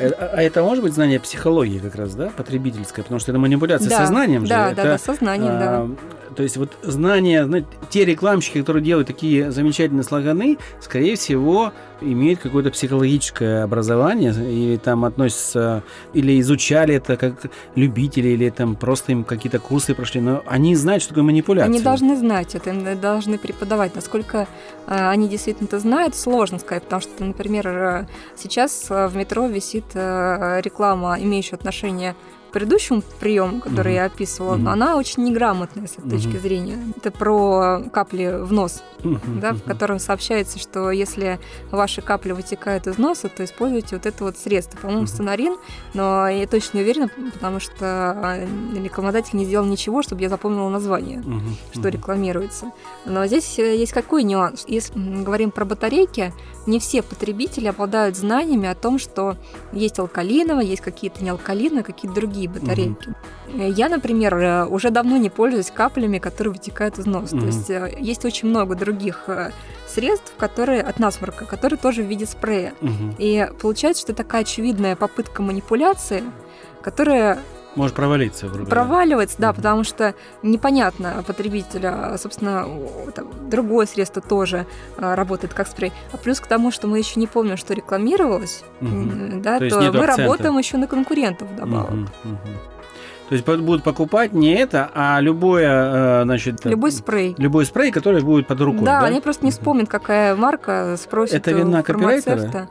А 0.00 0.30
а 0.34 0.42
это 0.42 0.62
может 0.62 0.84
быть 0.84 0.92
знание 0.92 1.18
психологии 1.20 1.78
как 1.78 1.94
раз, 1.94 2.14
да, 2.14 2.30
потребительское? 2.36 3.02
Потому 3.02 3.18
что 3.20 3.32
это 3.32 3.38
манипуляция 3.38 3.90
Да, 3.90 3.98
сознанием 3.98 4.42
же. 4.42 4.48
Да, 4.48 4.66
это, 4.68 4.76
да, 4.76 4.82
да, 4.84 4.98
сознанием, 4.98 5.58
да. 5.58 5.80
а, 5.80 5.90
То 6.34 6.42
есть 6.42 6.56
вот 6.56 6.70
знания, 6.82 7.44
знаете, 7.44 7.66
те 7.90 8.04
рекламщики, 8.04 8.60
которые 8.60 8.82
делают 8.82 9.08
такие 9.08 9.50
замечательные 9.50 10.04
слоганы, 10.04 10.58
скорее 10.80 11.16
всего, 11.16 11.72
имеют 12.00 12.40
какое-то 12.40 12.70
психологическое 12.70 13.62
образование 13.64 14.32
или 14.32 14.76
там 14.76 15.04
относятся, 15.04 15.82
или 16.14 16.40
изучали 16.40 16.94
это 16.94 17.16
как 17.16 17.50
любители, 17.74 18.28
или 18.28 18.50
там 18.50 18.76
просто 18.76 19.12
им 19.12 19.24
какие-то 19.24 19.58
курсы 19.58 19.94
прошли, 19.94 20.20
но 20.20 20.42
они 20.46 20.76
знают, 20.76 21.02
что 21.02 21.10
такое 21.10 21.24
манипуляция. 21.24 21.70
Они 21.72 21.80
должны 21.80 22.16
знать 22.16 22.54
это, 22.54 22.70
им 22.70 23.00
должны 23.00 23.38
преподавать. 23.38 23.94
Насколько 23.94 24.46
э, 24.86 25.08
они 25.08 25.28
действительно 25.28 25.66
это 25.66 25.78
знают, 25.80 26.14
сложно 26.14 26.58
сказать, 26.58 26.84
потому 26.84 27.02
что, 27.02 27.24
например, 27.24 27.68
э, 27.68 28.06
сейчас 28.36 28.86
э, 28.90 29.08
в 29.08 29.16
метро 29.16 29.46
висит 29.46 29.84
э, 29.87 29.87
реклама, 29.94 31.16
имеющая 31.20 31.56
отношение 31.56 32.14
к 32.48 32.50
предыдущему 32.50 33.02
приему, 33.20 33.60
который 33.60 33.88
Мгм. 33.92 33.94
я 33.96 34.04
описывала, 34.06 34.54
Мгм. 34.54 34.64
но 34.64 34.70
она 34.70 34.96
очень 34.96 35.22
неграмотная 35.22 35.86
с 35.86 35.98
этой 35.98 36.08
точки 36.10 36.28
Мгм. 36.28 36.40
зрения. 36.40 36.78
Это 36.96 37.10
про 37.10 37.82
капли 37.92 38.38
в 38.42 38.50
нос, 38.54 38.82
Мгм, 39.04 39.40
да, 39.40 39.52
в 39.52 39.62
котором 39.64 39.98
сообщается, 39.98 40.58
что 40.58 40.90
если 40.90 41.38
ваши 41.70 42.00
капли 42.00 42.32
вытекают 42.32 42.86
из 42.86 42.96
носа, 42.96 43.28
то 43.28 43.44
используйте 43.44 43.96
вот 43.96 44.06
это 44.06 44.24
вот 44.24 44.38
средство. 44.38 44.78
По-моему, 44.78 45.02
Мгм. 45.02 45.08
сценарин, 45.08 45.56
но 45.92 46.26
я 46.26 46.46
точно 46.46 46.78
не 46.78 46.84
уверена, 46.84 47.10
потому 47.34 47.60
что 47.60 48.16
э, 48.40 48.46
рекламодатель 48.82 49.36
не 49.36 49.44
сделал 49.44 49.66
ничего, 49.66 50.02
чтобы 50.02 50.22
я 50.22 50.30
запомнила 50.30 50.70
название 50.70 51.18
Мгм, 51.18 51.54
что 51.74 51.90
рекламируется. 51.90 52.72
Но 53.04 53.26
здесь 53.26 53.58
э, 53.58 53.76
есть 53.76 53.92
какой 53.92 54.22
нюанс? 54.22 54.64
Если 54.66 54.94
м, 54.94 55.22
говорим 55.22 55.50
про 55.50 55.66
батарейки, 55.66 56.32
не 56.68 56.78
все 56.78 57.02
потребители 57.02 57.66
обладают 57.66 58.16
знаниями 58.16 58.68
о 58.68 58.74
том, 58.74 58.98
что 58.98 59.36
есть 59.72 59.98
алкалиновые, 59.98 60.68
есть 60.68 60.82
какие-то 60.82 61.24
неалкалиновые, 61.24 61.82
какие-то 61.82 62.14
другие 62.14 62.48
батарейки. 62.48 63.14
Э, 63.48 63.70
Я, 63.70 63.88
например, 63.88 64.34
э, 64.36 64.66
уже 64.66 64.90
давно 64.90 65.16
не 65.16 65.30
пользуюсь 65.30 65.70
каплями, 65.70 66.18
которые 66.18 66.52
вытекают 66.52 66.98
из 66.98 67.06
носа. 67.06 67.34
Мгм. 67.34 67.40
То 67.40 67.46
есть 67.46 67.70
э, 67.70 67.96
есть 67.98 68.24
очень 68.24 68.48
много 68.48 68.74
других 68.74 69.28
средств, 69.86 70.34
которые 70.36 70.82
от 70.82 70.98
насморка, 70.98 71.46
которые 71.46 71.78
тоже 71.78 72.02
в 72.02 72.06
виде 72.06 72.26
спрея. 72.26 72.74
Мгм. 72.80 73.16
И 73.18 73.48
получается, 73.60 74.02
что 74.02 74.14
такая 74.14 74.42
очевидная 74.42 74.94
попытка 74.96 75.42
манипуляции, 75.42 76.22
которая 76.82 77.38
Может 77.78 77.94
провалиться, 77.94 78.48
грубо 78.48 78.68
проваливается, 78.68 79.36
да, 79.38 79.48
Мгм. 79.48 79.56
потому 79.56 79.84
что 79.84 80.14
непонятно 80.42 81.22
потребителя, 81.26 82.16
собственно, 82.18 82.66
там, 83.14 83.28
другое 83.48 83.86
средство 83.86 84.20
тоже 84.20 84.66
а, 84.96 85.14
работает 85.14 85.54
как 85.54 85.68
спрей. 85.68 85.92
А 86.12 86.16
плюс 86.16 86.40
к 86.40 86.46
тому, 86.46 86.70
что 86.72 86.88
мы 86.88 86.98
еще 86.98 87.20
не 87.20 87.26
помним, 87.28 87.56
что 87.56 87.72
рекламировалось, 87.74 88.64
м, 88.80 89.40
да, 89.42 89.58
То 89.60 89.68
то, 89.70 89.76
мы 89.80 89.86
акцента. 90.00 90.16
работаем 90.22 90.58
еще 90.58 90.76
на 90.76 90.86
конкурентов 90.88 91.54
добавок. 91.56 91.90
Мгм. 91.90 92.08
То 93.28 93.34
есть 93.34 93.44
будут 93.46 93.84
покупать 93.84 94.32
не 94.32 94.54
это, 94.54 94.90
а 94.94 95.20
любое, 95.20 95.68
э, 95.68 96.22
значит, 96.24 96.64
э, 96.64 96.70
Любой 96.70 96.90
спрей. 96.92 97.34
любой 97.38 97.66
спрей, 97.66 97.92
который 97.92 98.22
будет 98.22 98.46
под 98.46 98.60
рукой. 98.62 98.84
да, 98.86 99.02
Да, 99.02 99.06
они 99.06 99.20
просто 99.20 99.44
не 99.44 99.50
вспомнят, 99.50 99.88
какая 99.88 100.34
марка 100.34 100.96
спросит 100.98 101.34
Это 101.36 101.52
вина 101.52 101.82
копирайтера? 101.82 102.68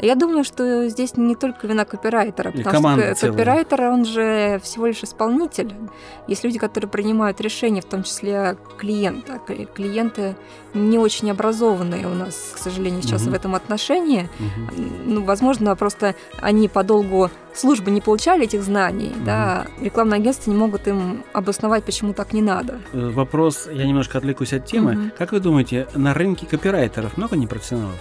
Я 0.00 0.14
думаю, 0.14 0.44
что 0.44 0.88
здесь 0.88 1.16
не 1.16 1.34
только 1.34 1.66
вина 1.66 1.84
копирайтера, 1.84 2.50
И 2.52 2.62
потому 2.62 2.90
что 2.90 3.14
целая. 3.14 3.32
копирайтер, 3.36 3.82
он 3.82 4.04
же 4.04 4.60
всего 4.62 4.86
лишь 4.86 5.02
исполнитель. 5.02 5.74
Есть 6.28 6.44
люди, 6.44 6.58
которые 6.58 6.88
принимают 6.88 7.40
решения, 7.40 7.80
в 7.80 7.84
том 7.86 8.04
числе 8.04 8.56
клиента. 8.78 9.40
Клиенты 9.74 10.36
не 10.74 10.98
очень 10.98 11.30
образованные 11.30 12.06
у 12.06 12.14
нас, 12.14 12.52
к 12.54 12.58
сожалению, 12.58 13.02
сейчас 13.02 13.22
Мгм. 13.22 13.30
в 13.32 13.34
этом 13.34 13.54
отношении. 13.56 14.28
Мгм. 14.38 14.70
Ну, 15.06 15.24
возможно, 15.24 15.74
просто 15.74 16.14
они 16.40 16.68
по 16.68 16.84
долгу 16.84 17.30
службы 17.54 17.90
не 17.90 18.00
получали 18.00 18.44
этих 18.44 18.62
знаний, 18.62 19.10
Мгм. 19.16 19.24
да, 19.24 19.66
рекламные 19.80 20.18
агентства 20.20 20.50
не 20.52 20.56
могут 20.56 20.86
им 20.86 21.24
обосновать, 21.32 21.82
почему 21.84 22.12
так 22.12 22.32
не 22.32 22.42
надо. 22.42 22.78
Э, 22.92 23.10
Вопрос, 23.10 23.68
я 23.72 23.84
немножко 23.84 24.18
отвлекусь 24.18 24.52
от 24.52 24.64
темы. 24.64 24.92
Мгм. 24.92 25.12
Как 25.18 25.32
вы 25.32 25.40
думаете, 25.40 25.88
на 25.96 26.14
рынке 26.14 26.46
копирайтеров 26.46 27.16
много 27.16 27.36
непрофессионалов? 27.36 27.98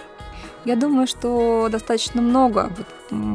Я 0.68 0.76
думаю, 0.76 1.08
что 1.08 1.70
достаточно 1.72 2.22
много, 2.22 2.70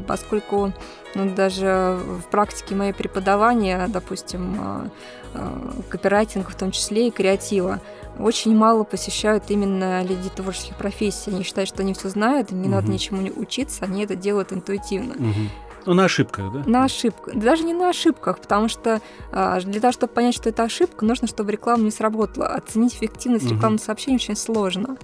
поскольку 0.07 0.71
ну, 1.15 1.35
даже 1.35 1.99
в 1.99 2.31
практике 2.31 2.75
моей 2.75 2.93
преподавания, 2.93 3.89
допустим, 3.89 4.55
а, 4.61 4.91
а, 5.33 5.73
копирайтинга 5.89 6.51
в 6.51 6.55
том 6.55 6.73
числе 6.73 7.09
и 7.09 7.11
креатива, 7.11 7.81
очень 8.19 8.55
мало 8.55 8.85
посещают 8.85 9.45
именно 9.49 10.03
людей 10.03 10.29
творческих 10.29 10.77
профессий. 10.77 11.31
Они 11.31 11.43
считают, 11.43 11.71
что 11.71 11.81
они 11.81 11.95
все 11.95 12.11
знают, 12.11 12.53
им 12.53 12.61
не 12.61 12.69
надо 12.69 12.83
Мгм. 12.85 12.93
ничему 12.93 13.27
учиться, 13.37 13.87
они 13.87 14.05
это 14.05 14.15
делают 14.15 14.53
интуитивно. 14.53 15.15
Мгм. 15.15 15.49
Ну, 15.87 15.95
на 15.95 16.05
ошибках, 16.05 16.53
да? 16.53 16.63
На 16.67 16.85
ошибках. 16.85 17.35
Даже 17.35 17.65
не 17.65 17.73
на 17.73 17.89
ошибках, 17.89 18.41
потому 18.41 18.69
что 18.69 19.01
а, 19.33 19.59
для 19.63 19.81
того, 19.81 19.93
чтобы 19.93 20.13
понять, 20.13 20.35
что 20.35 20.51
это 20.51 20.65
ошибка, 20.65 21.07
нужно, 21.07 21.27
чтобы 21.29 21.51
реклама 21.51 21.83
не 21.83 21.91
сработала. 21.91 22.49
Оценить 22.49 22.95
эффективность 22.95 23.47
Мгм. 23.47 23.55
рекламных 23.55 23.83
сообщений 23.83 24.17
очень 24.17 24.37
сложно. 24.37 24.99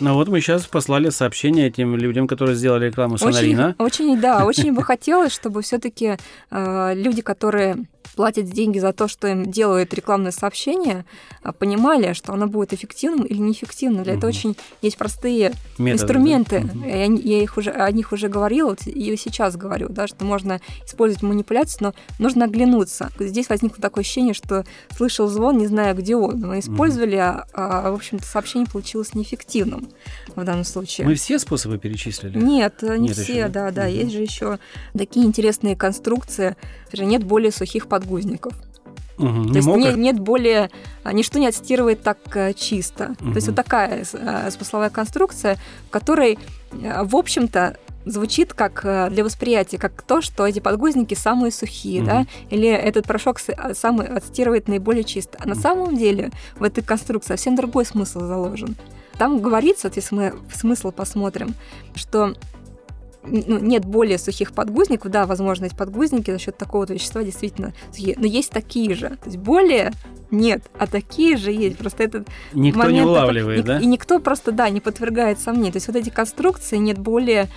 Ну 0.00 0.14
вот 0.14 0.28
мы 0.28 0.40
сейчас 0.40 0.66
послали 0.66 1.10
сообщение 1.10 1.68
этим 1.68 1.96
людям, 1.96 2.26
которые 2.26 2.56
сделали 2.56 2.86
рекламу 2.86 3.18
Сонарина. 3.18 3.76
Очень, 3.78 4.10
очень, 4.12 4.20
да, 4.20 4.44
очень 4.44 4.74
бы 4.74 4.82
хотелось, 4.84 5.32
чтобы 5.32 5.62
все-таки 5.62 6.16
люди, 6.50 7.22
которые 7.22 7.86
платят 8.14 8.46
деньги 8.46 8.78
за 8.78 8.92
то, 8.92 9.08
что 9.08 9.26
им 9.28 9.50
делают 9.50 9.94
рекламное 9.94 10.32
сообщение, 10.32 11.04
а, 11.42 11.52
понимали, 11.52 12.12
что 12.12 12.32
оно 12.32 12.46
будет 12.46 12.72
эффективным 12.72 13.24
или 13.26 13.38
неэффективным. 13.38 14.02
Для 14.04 14.12
этого 14.14 14.30
Мгм. 14.30 14.36
очень 14.38 14.56
есть 14.82 14.96
простые 14.96 15.52
Методы, 15.78 16.02
инструменты. 16.02 16.60
да? 16.74 16.86
Они- 16.88 17.20
Я 17.22 17.42
их 17.42 17.56
уже, 17.56 17.70
о 17.70 17.90
них 17.90 18.12
уже 18.12 18.28
говорила, 18.28 18.70
вот 18.70 18.86
и 18.86 19.16
сейчас 19.16 19.56
говорю, 19.56 19.88
да, 19.88 20.06
что 20.06 20.24
можно 20.24 20.60
использовать 20.86 21.22
манипуляции, 21.22 21.78
но 21.80 21.94
нужно 22.18 22.44
оглянуться. 22.46 23.10
Здесь 23.18 23.48
возникло 23.48 23.80
такое 23.80 24.02
ощущение, 24.02 24.34
что 24.34 24.64
слышал 24.96 25.28
звон, 25.28 25.58
не 25.58 25.66
знаю, 25.66 25.96
где 25.96 26.16
он. 26.16 26.40
Мы 26.40 26.58
использовали, 26.60 27.16
а, 27.16 27.46
а, 27.54 27.90
в 27.90 27.94
общем-то, 27.94 28.24
сообщение 28.24 28.68
получилось 28.70 29.14
неэффективным 29.14 29.88
в 30.34 30.44
данном 30.44 30.64
случае. 30.64 31.06
Мы 31.06 31.14
все 31.14 31.38
способы 31.38 31.78
перечислили? 31.78 32.38
Нет, 32.38 32.82
не 32.82 33.08
Нет 33.08 33.16
все, 33.16 33.32
ещё, 33.40 33.48
да, 33.48 33.70
да? 33.70 33.84
Мгм. 33.84 33.92
Есть 33.94 34.12
же 34.12 34.20
еще 34.20 34.58
такие 34.96 35.24
интересные 35.26 35.76
конструкции. 35.76 36.56
Например, 36.86 37.10
нет 37.10 37.24
более 37.24 37.52
сухих 37.52 37.86
подгузников. 37.92 38.54
Мгм. 39.18 39.44
То 39.44 39.50
Не 39.50 39.56
есть 39.56 39.68
мокрых? 39.68 39.84
нет, 39.84 39.96
нет 39.98 40.18
более... 40.20 40.70
а, 41.04 41.12
Ничто 41.12 41.38
не 41.38 41.46
отстирывает 41.46 42.02
так 42.02 42.16
э, 42.34 42.54
чисто. 42.54 43.14
То 43.18 43.34
есть 43.34 43.46
вот 43.48 43.56
такая 43.56 44.04
э, 44.10 44.50
смысловая 44.50 44.88
конструкция, 44.88 45.58
в 45.88 45.90
которой, 45.90 46.38
э, 46.72 47.02
в 47.04 47.14
общем-то, 47.14 47.76
звучит 48.06 48.54
как 48.54 48.80
для 49.12 49.22
восприятия, 49.22 49.76
как 49.78 50.00
то, 50.02 50.22
что 50.22 50.46
эти 50.46 50.58
подгузники 50.60 51.14
самые 51.14 51.52
сухие, 51.52 52.00
Мгм. 52.00 52.08
да, 52.08 52.26
или 52.50 52.66
этот 52.68 53.06
порошок 53.06 53.36
а, 53.56 53.74
самый 53.74 54.06
отстирывает 54.06 54.66
наиболее 54.68 55.04
чисто. 55.04 55.36
А 55.38 55.46
на 55.46 55.54
самом 55.54 55.96
деле 55.98 56.30
в 56.56 56.62
этой 56.64 56.82
конструкции 56.82 57.34
совсем 57.34 57.54
другой 57.54 57.84
смысл 57.84 58.20
заложен. 58.20 58.74
Там 59.18 59.40
говорится, 59.40 59.88
вот 59.88 59.96
если 59.96 60.14
мы 60.16 60.34
в 60.50 60.56
смысл 60.56 60.90
посмотрим, 60.90 61.54
что 61.94 62.32
ну, 63.24 63.58
нет 63.58 63.84
более 63.84 64.18
сухих 64.18 64.52
подгузников, 64.52 65.10
да, 65.10 65.26
возможно, 65.26 65.66
эти 65.66 65.74
подгузники 65.74 66.30
за 66.30 66.38
счет 66.38 66.56
такого 66.56 66.84
вещества 66.84 67.22
действительно 67.22 67.72
сухие, 67.92 68.14
но 68.18 68.26
есть 68.26 68.50
такие 68.50 68.94
же. 68.94 69.10
То 69.10 69.26
есть 69.26 69.36
более 69.38 69.92
нет, 70.30 70.62
а 70.78 70.86
такие 70.86 71.36
же 71.36 71.52
есть. 71.52 71.76
Просто 71.78 72.02
этот 72.04 72.28
Никто 72.52 72.80
не 72.80 72.86
момент 72.86 72.98
такой- 73.08 73.10
улавливает, 73.12 73.58
ник- 73.58 73.66
да? 73.66 73.78
И 73.80 73.86
никто 73.86 74.18
просто, 74.18 74.50
да, 74.50 74.68
не 74.70 74.80
подвергает 74.80 75.38
сомнению. 75.38 75.72
То 75.72 75.76
есть 75.76 75.86
вот 75.88 75.96
эти 75.96 76.08
конструкции 76.10 76.78
нет 76.78 76.98
более 76.98 77.48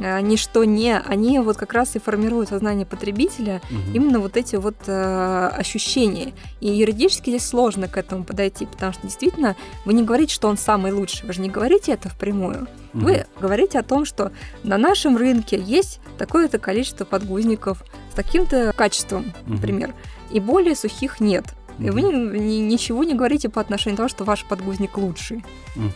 ничто 0.00 0.64
не, 0.64 0.98
они 0.98 1.38
вот 1.40 1.56
как 1.56 1.72
раз 1.72 1.96
и 1.96 1.98
формируют 1.98 2.48
сознание 2.48 2.86
потребителя, 2.86 3.60
Мгм. 3.70 3.94
именно 3.94 4.18
вот 4.20 4.36
эти 4.36 4.56
вот 4.56 4.76
э, 4.86 5.46
ощущения. 5.56 6.32
И 6.60 6.68
юридически 6.68 7.30
здесь 7.30 7.46
сложно 7.46 7.88
к 7.88 7.96
этому 7.96 8.24
подойти, 8.24 8.66
потому 8.66 8.92
что 8.92 9.02
действительно 9.02 9.56
вы 9.84 9.92
не 9.92 10.02
говорите, 10.02 10.34
что 10.34 10.48
он 10.48 10.56
самый 10.56 10.92
лучший, 10.92 11.26
вы 11.26 11.32
же 11.32 11.40
не 11.40 11.48
говорите 11.48 11.92
это 11.92 12.08
впрямую. 12.08 12.66
Мгм. 12.92 13.04
Вы 13.04 13.26
говорите 13.40 13.78
о 13.78 13.82
том, 13.82 14.04
что 14.04 14.32
на 14.62 14.78
нашем 14.78 15.16
рынке 15.16 15.58
есть 15.60 16.00
такое-то 16.18 16.58
количество 16.58 17.04
подгузников 17.04 17.82
с 18.10 18.14
таким-то 18.14 18.72
качеством, 18.76 19.32
Мгм. 19.46 19.54
например, 19.56 19.94
и 20.30 20.40
более 20.40 20.74
сухих 20.74 21.20
нет. 21.20 21.44
И 21.78 21.88
вы 21.88 22.02
ни- 22.02 22.38
ни- 22.38 22.60
ничего 22.72 23.04
не 23.04 23.14
говорите 23.14 23.48
по 23.48 23.60
отношению 23.60 23.96
к 23.96 23.98
тому, 23.98 24.08
что 24.10 24.24
ваш 24.24 24.44
подгузник 24.44 24.98
лучший. 24.98 25.44
Мгм. 25.76 25.92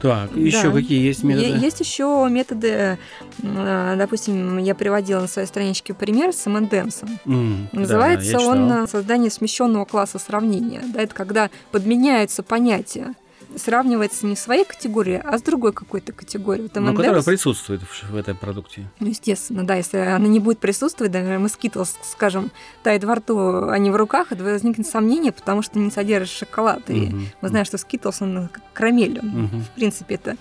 Так, 0.00 0.34
еще 0.36 0.70
Да. 0.70 0.76
какие 0.76 1.00
есть 1.04 1.22
методы? 1.22 1.46
Есть 1.58 1.80
еще 1.80 2.26
методы, 2.30 2.98
допустим, 3.38 4.58
я 4.58 4.74
приводила 4.74 5.20
на 5.20 5.26
своей 5.28 5.46
страничке 5.48 5.94
пример 5.94 6.32
с 6.32 6.46
M&M's'ом. 6.46 7.10
М, 7.26 7.68
да, 7.72 7.80
Называется 7.80 8.30
я 8.32 8.40
он 8.40 8.86
создание 8.88 9.30
смещенного 9.30 9.84
класса 9.84 10.18
сравнения. 10.18 10.82
Да, 10.92 11.02
это 11.02 11.14
когда 11.14 11.50
подменяются 11.70 12.42
понятия. 12.42 13.14
Сравнивается 13.56 14.26
не 14.26 14.34
в 14.34 14.38
своей 14.38 14.64
категории, 14.64 15.20
а 15.22 15.38
с 15.38 15.42
другой 15.42 15.72
какой-то 15.72 16.12
категорией. 16.12 16.64
Вот 16.64 16.74
Но 16.74 16.90
M&M's, 16.90 16.96
которая 16.96 17.22
присутствует 17.22 17.82
в, 17.82 18.10
в 18.10 18.16
этой 18.16 18.34
продукте. 18.34 18.86
ну, 19.00 19.08
естественно, 19.08 19.66
да, 19.66 19.74
если 19.74 19.98
она 19.98 20.28
не 20.28 20.40
будет 20.40 20.58
присутствовать, 20.58 21.12
даже 21.12 21.38
мы 21.38 21.46
Skittles, 21.48 21.96
скажем, 22.02 22.50
тает 22.82 23.04
во 23.04 23.14
рту, 23.16 23.68
а 23.68 23.78
не 23.78 23.90
в 23.90 23.96
руках, 23.96 24.30
это 24.30 24.44
возникнет 24.44 24.86
сомнение, 24.86 25.32
потому 25.32 25.62
что 25.62 25.78
не 25.78 25.90
содержит 25.90 26.36
шоколад. 26.36 26.88
И 26.90 27.14
мы 27.40 27.48
знаем, 27.48 27.64
что 27.64 27.76
Skittles, 27.76 28.16
он 28.20 28.48
как 28.48 28.62
карамель, 28.72 29.20
он, 29.20 29.48
в 29.48 29.70
принципе, 29.74 30.16
это 30.16 30.36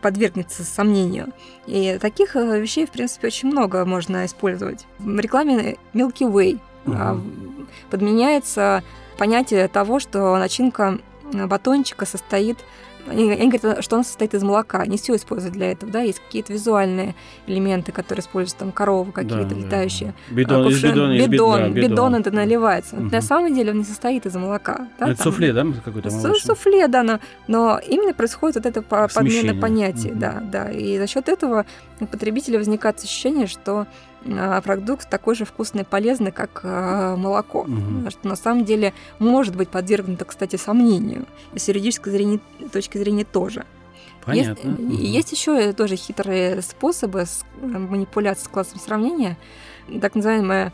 подвергнется 0.00 0.64
сомнению. 0.64 1.32
И 1.66 1.98
таких 2.00 2.36
э, 2.36 2.60
вещей, 2.60 2.86
в 2.86 2.90
принципе, 2.90 3.28
очень 3.28 3.50
много 3.50 3.84
можно 3.84 4.24
использовать. 4.24 4.86
В 4.98 5.18
рекламе 5.18 5.76
Milky 5.92 6.30
Way 6.30 6.58
угу. 6.86 7.22
подменяется 7.90 8.82
понятие 9.18 9.68
того, 9.68 10.00
что 10.00 10.36
начинка 10.38 10.98
батончика 11.32 12.06
состоит 12.06 12.58
они, 13.08 13.30
они 13.32 13.50
говорят, 13.50 13.82
что 13.82 13.96
он 13.96 14.04
состоит 14.04 14.34
из 14.34 14.42
молока. 14.42 14.84
Не 14.86 14.96
все 14.98 15.16
используют 15.16 15.54
для 15.54 15.72
этого, 15.72 15.90
да, 15.90 16.02
есть 16.02 16.20
какие-то 16.20 16.52
визуальные 16.52 17.14
элементы, 17.46 17.92
которые 17.92 18.22
используют, 18.22 18.58
там, 18.58 18.72
коровы 18.72 19.12
какие-то 19.12 19.54
да, 19.54 19.54
летающие. 19.54 20.14
Да. 20.28 20.34
Бидон, 20.34 20.64
кувшин, 20.64 20.90
из 20.90 20.92
бидона, 20.92 21.12
бидон, 21.12 21.28
бидон, 21.28 21.72
бидон, 21.72 21.90
бидон 21.90 22.14
это 22.16 22.30
наливается. 22.30 22.96
Угу. 22.96 23.04
На 23.10 23.20
самом 23.20 23.54
деле 23.54 23.72
он 23.72 23.78
не 23.78 23.84
состоит 23.84 24.26
из 24.26 24.34
молока. 24.34 24.88
Да, 24.98 25.08
это 25.08 25.22
там, 25.22 25.32
суфле, 25.32 25.52
да, 25.52 25.66
какой-то 25.84 26.10
молочный? 26.10 26.46
Суфле, 26.46 26.88
да, 26.88 27.02
но, 27.02 27.20
но 27.48 27.80
именно 27.86 28.14
происходит 28.14 28.56
вот 28.56 28.66
это 28.66 28.82
подмена 28.82 29.60
понятий, 29.60 30.10
угу. 30.10 30.20
да, 30.20 30.42
да. 30.42 30.70
И 30.70 30.98
за 30.98 31.06
счет 31.06 31.28
этого 31.28 31.66
у 32.00 32.06
потребителя 32.06 32.58
возникает 32.58 32.98
ощущение, 32.98 33.46
что 33.46 33.80
а, 33.80 33.86
продукт 34.64 35.08
такой 35.08 35.34
же 35.34 35.44
вкусный 35.44 35.82
и 35.82 35.84
полезный, 35.84 36.32
как 36.32 36.60
а, 36.62 37.16
молоко. 37.16 37.60
Угу. 37.60 38.10
Что 38.10 38.28
на 38.28 38.36
самом 38.36 38.64
деле 38.64 38.92
может 39.18 39.56
быть 39.56 39.68
подвергнуто, 39.68 40.24
кстати, 40.24 40.56
сомнению. 40.56 41.26
И 41.54 41.58
с 41.58 41.68
юридической 41.68 42.10
зрения, 42.10 42.40
точки 42.72 42.98
зрения 42.98 43.24
тоже. 43.24 43.64
Понятно. 44.24 44.68
Есть, 44.68 44.80
угу. 44.80 44.92
есть 44.92 45.32
еще 45.32 45.72
тоже 45.72 45.96
хитрые 45.96 46.62
способы 46.62 47.24
манипуляции 47.62 48.44
с 48.44 48.48
классом 48.48 48.78
сравнения, 48.78 49.38
так 50.00 50.14
называемая 50.14 50.72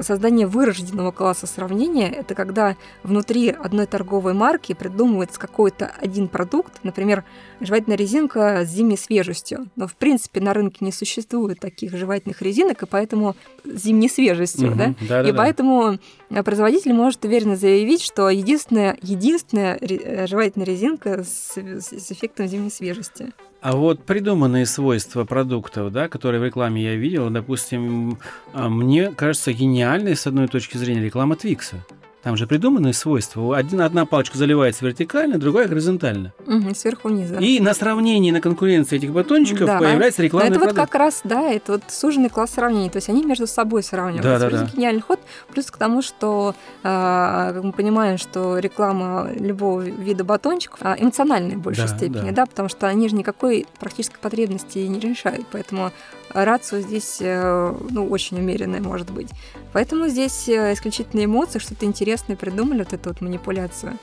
создание 0.00 0.46
вырожденного 0.46 1.10
класса 1.10 1.46
сравнения– 1.46 2.10
это 2.12 2.34
когда 2.34 2.76
внутри 3.02 3.50
одной 3.50 3.86
торговой 3.86 4.34
марки 4.34 4.72
придумывается 4.74 5.38
какой-то 5.38 5.92
один 6.00 6.28
продукт, 6.28 6.80
например, 6.82 7.24
жевательная 7.60 7.96
резинка 7.96 8.64
с 8.64 8.68
зимней 8.68 8.98
свежестью. 8.98 9.68
Но, 9.76 9.86
в 9.86 9.96
принципе, 9.96 10.40
на 10.40 10.54
рынке 10.54 10.84
не 10.84 10.92
существует 10.92 11.60
таких 11.60 11.96
жевательных 11.96 12.42
резинок, 12.42 12.82
и 12.82 12.86
поэтому 12.86 13.36
с 13.64 13.82
зимней 13.82 14.08
свежестью, 14.08 14.70
угу, 14.70 14.78
да? 14.78 14.94
да? 15.08 15.22
И 15.22 15.32
да, 15.32 15.38
поэтому 15.38 15.98
производитель 16.44 16.92
может 16.92 17.24
уверенно 17.24 17.56
заявить, 17.56 18.02
что 18.02 18.28
единственная, 18.30 18.96
единственная 19.02 19.78
э, 19.80 20.26
жевательная 20.26 20.66
резинка 20.66 21.24
с, 21.24 21.56
с 21.56 22.12
эффектом 22.12 22.46
зимней 22.46 22.70
свежести. 22.70 23.32
А 23.64 23.76
вот 23.76 24.04
придуманные 24.04 24.66
свойства 24.66 25.24
продуктов, 25.24 25.90
да, 25.90 26.10
которые 26.10 26.38
в 26.38 26.44
рекламе 26.44 26.82
я 26.82 26.96
видел, 26.96 27.30
допустим, 27.30 28.18
а, 28.52 28.68
мне 28.68 29.10
кажется 29.10 29.54
гениальной 29.64 30.14
с 30.14 30.26
одной 30.26 30.46
точки 30.48 30.76
зрения 30.76 31.02
реклама 31.02 31.36
Твикса. 31.36 31.84
Там 32.24 32.38
же 32.38 32.46
придуманные 32.46 32.94
свойства. 32.94 33.54
Один, 33.54 33.82
одна 33.82 34.06
палочка 34.06 34.38
заливается 34.38 34.86
вертикально, 34.86 35.38
другая 35.38 35.68
горизонтально. 35.68 36.32
Угу, 36.46 36.74
сверху 36.74 37.08
вниз. 37.08 37.30
И 37.38 37.60
на 37.60 37.74
сравнении, 37.74 38.30
на 38.30 38.40
конкуренции 38.40 38.96
этих 38.96 39.12
батончиков 39.12 39.66
да. 39.66 39.78
появляется 39.78 40.22
рекламный 40.22 40.48
это 40.48 40.58
продукт. 40.58 40.78
вот 40.78 40.86
как 40.86 40.94
раз, 40.94 41.20
да, 41.22 41.50
это 41.50 41.72
вот 41.72 41.82
суженный 41.88 42.30
класс 42.30 42.52
сравнений. 42.52 42.88
То 42.88 42.96
есть 42.96 43.10
они 43.10 43.22
между 43.26 43.46
собой 43.46 43.82
сравниваются. 43.82 44.38
Да, 44.38 44.50
да, 44.50 44.64
да. 44.64 44.70
гениальный 44.72 45.02
ход. 45.02 45.20
Плюс 45.52 45.70
к 45.70 45.76
тому, 45.76 46.00
что 46.00 46.54
э, 46.82 47.60
мы 47.62 47.72
понимаем, 47.72 48.16
что 48.16 48.56
реклама 48.56 49.28
любого 49.38 49.82
вида 49.82 50.24
батончиков 50.24 50.78
а, 50.80 50.96
эмоциональная 50.98 51.58
в 51.58 51.60
большей 51.60 51.88
да, 51.88 51.94
степени, 51.94 52.30
да. 52.30 52.36
да, 52.36 52.46
потому 52.46 52.70
что 52.70 52.86
они 52.86 53.06
же 53.10 53.16
никакой 53.16 53.66
практической 53.78 54.18
потребности 54.18 54.78
не 54.78 54.98
решают. 54.98 55.44
Поэтому 55.52 55.92
рацию 56.30 56.80
здесь 56.80 57.18
э, 57.20 57.74
ну, 57.90 58.08
очень 58.08 58.38
умеренная 58.38 58.80
может 58.80 59.10
быть. 59.10 59.28
Поэтому 59.74 60.08
здесь 60.08 60.48
э, 60.48 60.72
исключительно 60.72 61.22
эмоции, 61.26 61.58
что-то 61.58 61.84
интересное 61.84 62.13
придумали, 62.22 62.78
вот 62.78 62.92
эту 62.92 63.10
вот 63.10 63.20
манипуляцию. 63.20 63.98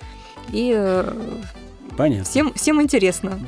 И 0.51 0.73
э, 0.75 1.13
Понятно. 1.97 2.25
Всем, 2.25 2.53
всем 2.53 2.81
интересно. 2.81 3.39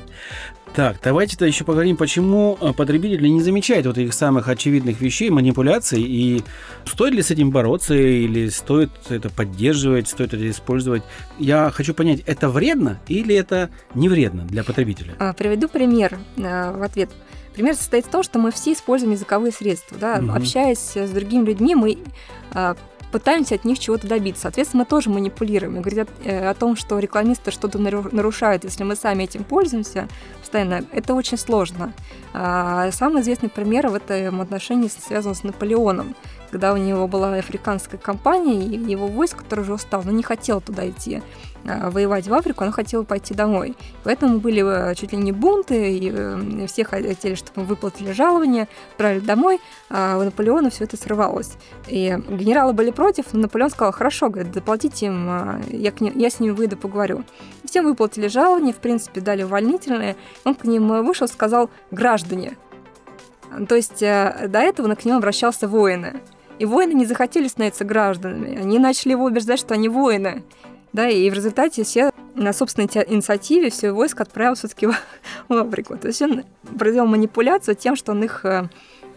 Так, 0.75 0.97
давайте-то 1.03 1.45
еще 1.45 1.63
поговорим, 1.65 1.97
почему 1.97 2.57
потребители 2.75 3.27
не 3.27 3.41
замечают 3.41 3.85
вот 3.85 3.99
этих 3.99 4.13
самых 4.13 4.47
очевидных 4.47 5.01
вещей, 5.01 5.29
манипуляций, 5.29 6.01
и 6.01 6.43
стоит 6.85 7.13
ли 7.13 7.21
с 7.21 7.29
этим 7.29 7.51
бороться, 7.51 7.93
или 7.93 8.49
стоит 8.49 8.89
это 9.09 9.29
поддерживать, 9.29 10.07
стоит 10.07 10.33
это 10.33 10.49
использовать. 10.49 11.03
Я 11.37 11.69
хочу 11.69 11.93
понять, 11.93 12.21
это 12.25 12.49
вредно 12.49 12.99
или 13.07 13.35
это 13.35 13.69
не 13.93 14.09
вредно 14.09 14.45
для 14.45 14.63
потребителя? 14.63 15.13
А, 15.19 15.33
приведу 15.33 15.67
пример 15.67 16.17
в 16.35 16.83
ответ. 16.83 17.11
Пример 17.53 17.75
состоит 17.75 18.07
в 18.07 18.09
том, 18.09 18.23
что 18.23 18.39
мы 18.39 18.51
все 18.51 18.73
используем 18.73 19.13
языковые 19.13 19.51
средства. 19.51 19.95
Да? 19.99 20.19
Угу. 20.19 20.31
Общаясь 20.31 20.97
с 20.97 21.09
другими 21.11 21.45
людьми, 21.45 21.75
мы 21.75 21.99
а, 22.51 22.75
пытаемся 23.13 23.53
от 23.55 23.63
них 23.63 23.77
чего-то 23.77 24.07
добиться. 24.07 24.41
Соответственно, 24.43 24.83
мы 24.83 24.85
тоже 24.87 25.11
манипулируем. 25.11 25.77
И 25.77 25.81
говорят 25.81 26.09
э, 26.23 26.49
о 26.49 26.53
том, 26.55 26.75
что 26.75 26.97
рекламисты 26.97 27.51
что-то 27.51 27.77
нарушают, 27.77 28.63
если 28.63 28.83
мы 28.83 28.95
сами 28.95 29.23
этим 29.23 29.43
пользуемся 29.43 30.07
постоянно, 30.41 30.83
это 30.91 31.13
очень 31.13 31.37
сложно. 31.37 31.93
А, 32.33 32.91
самый 32.91 33.21
известный 33.21 33.49
пример 33.49 33.87
в 33.89 33.93
этом 33.93 34.41
отношении 34.41 34.87
связан 34.87 35.35
с 35.35 35.43
Наполеоном 35.43 36.15
когда 36.53 36.71
у 36.71 36.77
него 36.77 37.07
была 37.07 37.33
африканская 37.33 37.99
компания, 37.99 38.63
и 38.63 38.77
его 38.77 39.07
войск, 39.07 39.37
который 39.37 39.61
уже 39.61 39.73
устал, 39.73 40.03
но 40.05 40.11
не 40.11 40.21
хотел 40.21 40.61
туда 40.61 40.87
идти 40.87 41.23
а, 41.65 41.89
воевать 41.89 42.27
в 42.27 42.33
Африку, 42.35 42.63
он 42.63 42.71
хотел 42.71 43.03
пойти 43.05 43.33
домой. 43.33 43.75
Поэтому 44.03 44.37
были 44.37 44.63
э, 44.63 44.93
чуть 44.93 45.13
ли 45.13 45.17
не 45.17 45.31
бунты, 45.31 45.97
и 45.97 46.11
э, 46.13 46.67
все 46.67 46.85
хотели, 46.85 47.33
чтобы 47.33 47.65
выплатили 47.65 48.11
жалование, 48.11 48.67
отправили 48.91 49.25
домой, 49.25 49.59
а 49.89 50.19
у 50.19 50.23
Наполеона 50.23 50.69
все 50.69 50.83
это 50.83 50.95
срывалось. 50.95 51.53
И 51.87 52.15
генералы 52.29 52.73
были 52.73 52.91
против, 52.91 53.33
но 53.33 53.39
Наполеон 53.39 53.71
сказал, 53.71 53.91
хорошо, 53.91 54.29
говорит, 54.29 54.53
заплатите 54.53 55.07
им, 55.07 55.27
а, 55.27 55.59
я, 55.71 55.91
к 55.91 56.01
ним, 56.01 56.15
я 56.15 56.29
с 56.29 56.39
ними 56.39 56.51
выйду, 56.51 56.77
поговорю. 56.77 57.23
Всем 57.67 57.85
выплатили 57.85 58.27
жалование, 58.27 58.75
в 58.75 58.77
принципе, 58.77 59.21
дали 59.21 59.41
увольнительное. 59.41 60.15
Он 60.43 60.53
к 60.53 60.65
ним 60.65 61.03
вышел, 61.03 61.27
сказал, 61.27 61.71
граждане, 61.89 62.57
то 63.67 63.75
есть 63.75 64.01
э, 64.01 64.47
до 64.47 64.59
этого 64.59 64.93
к 64.95 65.05
нему 65.05 65.17
обращался 65.17 65.67
воины. 65.67 66.21
И 66.59 66.65
воины 66.65 66.93
не 66.93 67.05
захотели 67.05 67.47
становиться 67.47 67.83
гражданами. 67.83 68.57
Они 68.57 68.79
начали 68.79 69.11
его 69.11 69.25
убеждать, 69.25 69.59
что 69.59 69.73
они 69.73 69.89
воины. 69.89 70.43
Да, 70.93 71.09
и 71.09 71.29
в 71.29 71.33
результате 71.33 71.83
все 71.83 72.11
на 72.35 72.53
собственной 72.53 72.87
инициативе 72.87 73.69
все 73.69 73.91
войско 73.91 74.23
отправил 74.23 74.55
все-таки 74.55 74.85
в, 74.87 74.95
в 75.49 75.53
Африку. 75.53 75.97
То 75.97 76.07
есть 76.07 76.21
он 76.21 76.43
провел 76.77 77.05
манипуляцию 77.05 77.75
тем, 77.75 77.95
что 77.95 78.11
он 78.11 78.23
их 78.23 78.45
э, 78.45 78.67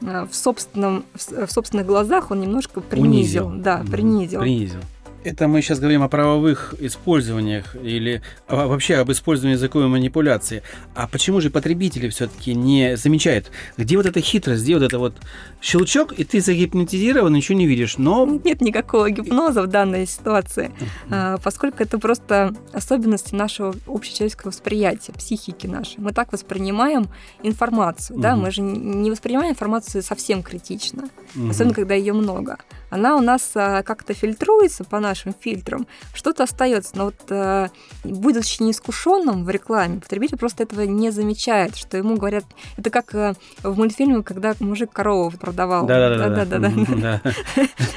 в, 0.01 0.33
собственном, 0.33 1.05
в 1.15 1.51
собственных 1.51 1.87
глазах 1.87 2.31
он 2.31 2.41
немножко 2.41 2.81
принизил. 2.81 3.49
Унизил. 3.49 3.63
Да, 3.63 3.83
принизил. 3.91 4.41
Принизил. 4.41 4.81
Это 5.27 5.49
мы 5.49 5.61
сейчас 5.61 5.81
говорим 5.81 6.05
о 6.05 6.09
правовых 6.09 6.77
использованиях 6.79 7.75
или 7.83 8.23
вообще 8.49 8.95
об 8.95 9.11
использовании 9.11 9.57
языковой 9.57 9.89
манипуляции. 9.89 10.63
А 10.95 11.09
почему 11.09 11.41
же 11.41 11.51
потребители 11.51 12.09
все-таки 12.11 12.55
не 12.55 12.97
замечают, 12.97 13.51
где 13.77 13.97
вот 13.97 14.07
эта 14.07 14.21
хитрость, 14.21 14.63
где 14.63 14.75
вот 14.75 14.85
это 14.85 15.01
вот 15.01 15.17
щелчок, 15.61 16.13
и 16.13 16.23
ты 16.23 16.41
загипнотизирован, 16.41 17.33
ничего 17.33 17.59
не 17.59 17.67
видишь, 17.67 17.99
но... 17.99 18.25
Нет 18.45 18.61
никакого 18.61 19.11
гипноза 19.11 19.63
в 19.63 19.67
данной 19.67 20.07
ситуации, 20.07 20.71
uh-huh. 21.11 21.41
поскольку 21.43 21.83
это 21.83 21.99
просто 21.99 22.55
особенности 22.73 23.35
нашего 23.35 23.75
общечеловеческого 23.89 24.51
восприятия, 24.51 25.13
психики 25.13 25.67
нашей. 25.67 25.97
Мы 25.99 26.13
так 26.13 26.33
воспринимаем 26.33 27.09
информацию, 27.43 28.21
да, 28.21 28.37
мы 28.37 28.53
же 28.53 28.63
не 28.63 29.11
воспринимаем 29.11 29.51
информацию 29.51 30.05
совсем 30.05 30.45
критично, 30.45 31.09
особенно 31.51 31.75
когда 31.75 31.95
ее 31.95 32.13
много. 32.13 32.59
Она 32.91 33.17
у 33.17 33.21
нас 33.21 33.53
а, 33.55 33.83
как-то 33.83 34.15
фильтруется 34.15 34.85
по 34.85 35.01
нашим 35.01 35.35
фильтром, 35.39 35.87
что-то 36.15 36.45
остается. 36.45 36.97
Но 36.97 37.07
вот 37.07 37.17
э, 37.31 37.69
будучи 38.05 38.63
неискушенным 38.63 39.45
в 39.45 39.51
рекламе, 39.51 40.01
потребитель 40.01 40.39
просто 40.39 40.63
этого 40.63 40.83
не 40.83 41.11
замечает, 41.11 41.77
что 41.77 41.97
ему 41.97 42.17
говорят, 42.17 42.45
это 42.77 42.91
как 42.91 43.15
э, 43.15 43.35
в 43.63 43.77
мультфильме, 43.77 44.23
когда 44.23 44.55
мужик 44.61 44.93
корову 44.93 45.37
продавал. 45.37 45.87
Да-да-да. 45.87 47.21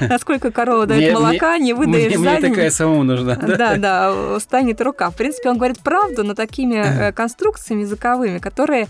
Насколько 0.00 0.50
корова 0.50 0.86
дает 0.86 1.14
молока, 1.14 1.58
не 1.58 1.72
выдаешь 1.72 2.16
Мне 2.16 2.40
такая 2.40 2.70
самому 2.70 3.04
нужна. 3.04 3.36
Да, 3.36 3.76
да, 3.76 4.40
станет 4.40 4.80
рука. 4.80 5.10
В 5.10 5.16
принципе, 5.16 5.50
он 5.50 5.56
говорит 5.56 5.78
правду, 5.80 6.24
но 6.24 6.34
такими 6.34 6.76
э, 6.76 7.12
конструкциями 7.12 7.82
языковыми, 7.82 8.38
которые 8.38 8.88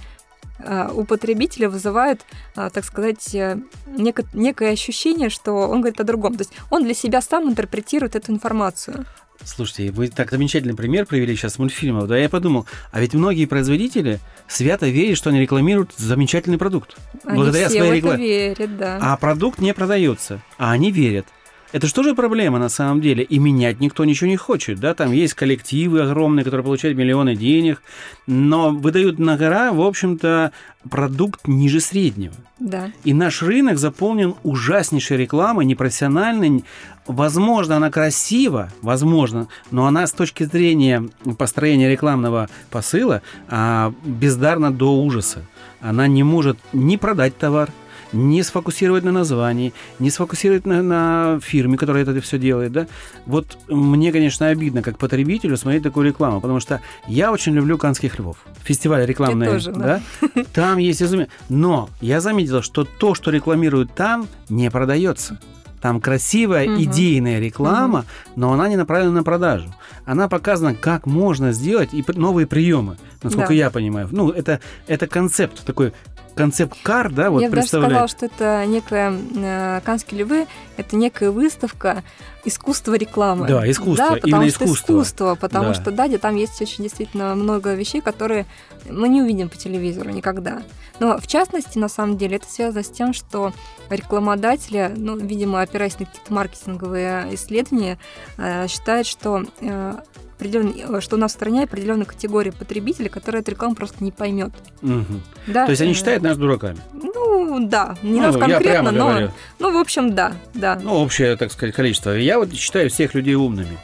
у 0.95 1.05
потребителя 1.05 1.69
вызывают, 1.69 2.21
э, 2.57 2.71
так 2.73 2.85
сказать, 2.85 3.35
э, 3.35 3.59
неко- 3.87 4.27
некое 4.35 4.73
ощущение, 4.73 5.31
что 5.31 5.53
он 5.53 5.81
говорит 5.81 6.01
о 6.01 6.05
другом. 6.05 6.35
То 6.35 6.43
есть 6.43 6.53
он 6.71 6.85
для 6.85 6.95
себя 6.95 7.21
сам 7.21 7.49
интерпретирует 7.49 8.17
эту 8.17 8.33
информацию. 8.33 9.07
Слушайте, 9.43 9.91
вы 9.91 10.09
так 10.09 10.31
замечательный 10.31 10.75
пример 10.75 11.07
привели 11.07 11.35
сейчас 11.35 11.59
мультфильмов. 11.59 12.07
Да, 12.09 12.17
я 12.19 12.29
подумал, 12.29 12.67
а 12.93 13.01
ведь 13.01 13.15
многие 13.15 13.47
производители 13.47 14.21
свято 14.47 14.87
верят, 14.87 15.17
что 15.17 15.31
они 15.31 15.41
рекламируют 15.41 15.93
замечательный 15.97 16.59
продукт. 16.59 16.97
Они 17.25 17.37
благодаря 17.37 17.69
все 17.69 17.79
своей 17.79 17.95
рекламе. 17.95 18.27
верят, 18.27 18.77
да. 18.77 18.99
А 19.01 19.17
продукт 19.17 19.59
не 19.59 19.73
продается, 19.73 20.43
а 20.59 20.73
они 20.73 20.91
верят. 20.91 21.27
Это 21.73 21.87
же 21.87 21.95
тоже 21.95 22.15
проблема 22.15 22.59
на 22.59 22.69
самом 22.69 23.01
деле. 23.01 23.23
И 23.23 23.39
менять 23.39 23.81
никто 23.81 24.05
ничего 24.05 24.29
не 24.29 24.37
хочет. 24.37 24.81
Да? 24.81 24.95
Там 24.95 25.13
есть 25.13 25.35
коллективы 25.35 26.03
огромные, 26.03 26.45
которые 26.45 26.65
получают 26.65 26.99
миллионы 26.99 27.37
денег, 27.37 27.83
но 28.27 28.71
выдают 28.71 29.19
на 29.19 29.37
гора, 29.37 29.73
в 29.73 29.81
общем-то, 29.81 30.53
продукт 30.89 31.47
ниже 31.47 31.81
среднего. 31.81 32.35
Да. 32.59 32.91
И 33.05 33.15
наш 33.15 33.43
рынок 33.43 33.79
заполнен 33.79 34.35
ужаснейшей 34.43 35.17
рекламой, 35.17 35.65
непрофессиональной. 35.65 36.65
Возможно, 37.07 37.77
она 37.77 37.91
красива, 37.91 38.71
возможно, 38.83 39.49
но 39.71 39.87
она 39.87 40.07
с 40.07 40.13
точки 40.13 40.45
зрения 40.45 41.09
построения 41.39 41.91
рекламного 41.91 42.49
посыла 42.71 43.23
а, 43.49 43.93
бездарна 44.05 44.73
до 44.73 44.97
ужаса. 45.01 45.43
Она 45.81 46.07
не 46.07 46.23
может 46.23 46.59
ни 46.73 46.97
продать 46.97 47.37
товар, 47.37 47.71
не 48.13 48.43
сфокусировать 48.43 49.05
на 49.05 49.13
названии, 49.13 49.73
не 49.99 50.11
сфокусировать 50.11 50.67
на, 50.67 50.83
на 50.83 51.41
фирме, 51.41 51.77
которая 51.77 52.03
это 52.03 52.21
все 52.21 52.39
делает, 52.39 52.73
да. 52.73 52.87
Вот 53.27 53.59
мне, 53.69 54.13
конечно, 54.13 54.49
обидно, 54.49 54.83
как 54.83 54.99
потребителю, 54.99 55.57
смотреть 55.57 55.83
такую 55.83 56.07
рекламу, 56.07 56.41
потому 56.41 56.61
что 56.61 56.81
я 57.07 57.33
очень 57.33 57.53
люблю 57.53 57.79
«Канских 57.79 58.19
львов». 58.19 58.39
Фестиваль 58.63 59.07
рекламный, 59.07 59.47
тоже, 59.47 59.73
да? 59.73 60.03
да? 60.21 60.45
Там 60.53 60.79
есть 60.79 61.03
изумение. 61.03 61.31
Но 61.49 61.89
я 62.01 62.21
заметила, 62.21 62.63
что 62.63 62.85
то, 62.85 63.15
что 63.15 63.31
рекламируют 63.31 63.95
там, 63.95 64.27
не 64.49 64.71
продается. 64.71 65.39
Там 65.81 66.01
красивая 66.01 66.67
угу. 66.69 66.83
идейная 66.83 67.41
реклама, 67.41 68.01
угу. 68.01 68.07
но 68.37 68.53
она 68.53 68.69
не 68.69 68.77
направлена 68.77 69.13
на 69.13 69.23
продажу. 69.25 69.75
Она 70.05 70.29
показана, 70.29 70.75
как 70.75 71.07
можно 71.07 71.53
сделать 71.53 71.95
и 71.95 72.05
новые 72.09 72.47
приемы, 72.47 72.97
насколько 73.23 73.49
да. 73.49 73.55
я 73.55 73.71
понимаю. 73.71 74.09
Ну, 74.11 74.31
это, 74.31 74.61
это 74.87 75.07
концепт 75.07 75.65
такой 75.65 75.93
концепт-кар, 76.35 77.11
да, 77.13 77.31
вот 77.31 77.43
Я 77.43 77.49
бы 77.49 77.57
даже 77.57 77.69
сказала, 77.69 78.09
что 78.09 78.27
это 78.27 78.65
некая 78.67 79.13
э, 79.37 79.81
«Канские 79.85 80.21
львы»— 80.21 80.47
это 80.77 80.97
некая 80.97 81.31
выставка 81.31 82.03
искусства 82.45 82.95
рекламы. 82.95 83.47
Да, 83.47 83.71
искусство, 83.71 84.11
да, 84.11 84.15
потому 84.17 84.43
именно 84.43 84.51
что 84.51 84.65
искусство. 84.65 84.93
искусство 84.93 85.35
потому 85.35 85.69
да. 85.69 85.75
что, 85.75 85.91
да, 85.91 86.09
где 86.09 86.19
там 86.19 86.37
есть 86.37 86.61
очень 86.61 86.85
действительно 86.85 87.35
много 87.35 87.75
вещей, 87.75 88.01
которые 88.01 88.47
мы 88.89 89.09
не 89.09 89.23
увидим 89.23 89.49
по 89.49 89.57
телевизору 89.57 90.11
никогда. 90.11 90.63
Но, 91.01 91.19
в 91.19 91.27
частности, 91.27 91.79
на 91.79 91.89
самом 91.89 92.19
деле, 92.19 92.37
это 92.37 92.47
связано 92.49 92.83
с 92.83 92.91
тем, 92.91 93.13
что 93.13 93.53
рекламодатели, 93.89 94.93
ну, 94.95 95.17
видимо, 95.17 95.63
опираясь 95.63 95.99
на 95.99 96.07
какие-то 96.07 96.33
маркетинговые 96.33 97.35
исследования, 97.35 97.99
э, 98.37 98.69
считают, 98.69 99.07
что 99.07 99.45
э, 99.61 99.95
определенный, 100.41 100.85
э, 100.89 101.01
что 101.01 101.17
у 101.17 101.19
нас 101.19 101.33
в 101.33 101.35
стране 101.35 101.65
определенная 101.65 102.07
категория 102.07 102.53
потребителей, 102.53 103.09
которая 103.09 103.43
эту 103.43 103.51
рекламу 103.51 103.75
просто 103.75 104.03
не 104.03 104.11
поймет. 104.11 104.51
Угу. 104.83 105.21
Да, 105.49 105.67
То 105.67 105.71
есть 105.71 105.83
они 105.83 105.93
э, 105.93 105.95
считают 105.95 106.23
нас 106.23 106.39
дураками? 106.39 106.79
Ну, 106.93 107.69
да, 107.69 107.97
не 108.03 108.21
ну, 108.21 108.27
нас 108.27 108.37
конкретно, 108.37 108.91
но, 108.91 109.09
говорю. 109.09 109.31
ну, 109.59 109.73
в 109.73 109.77
общем, 109.77 110.15
да, 110.15 110.33
да. 110.55 110.81
Ну, 110.83 110.95
общее, 110.95 111.37
так 111.37 111.53
сказать, 111.53 111.75
количество. 111.75 112.11
Я 112.11 112.39
вот 112.39 112.53
считаю 112.55 112.89
всех 112.89 113.15
людей 113.15 113.35
умными. 113.35 113.79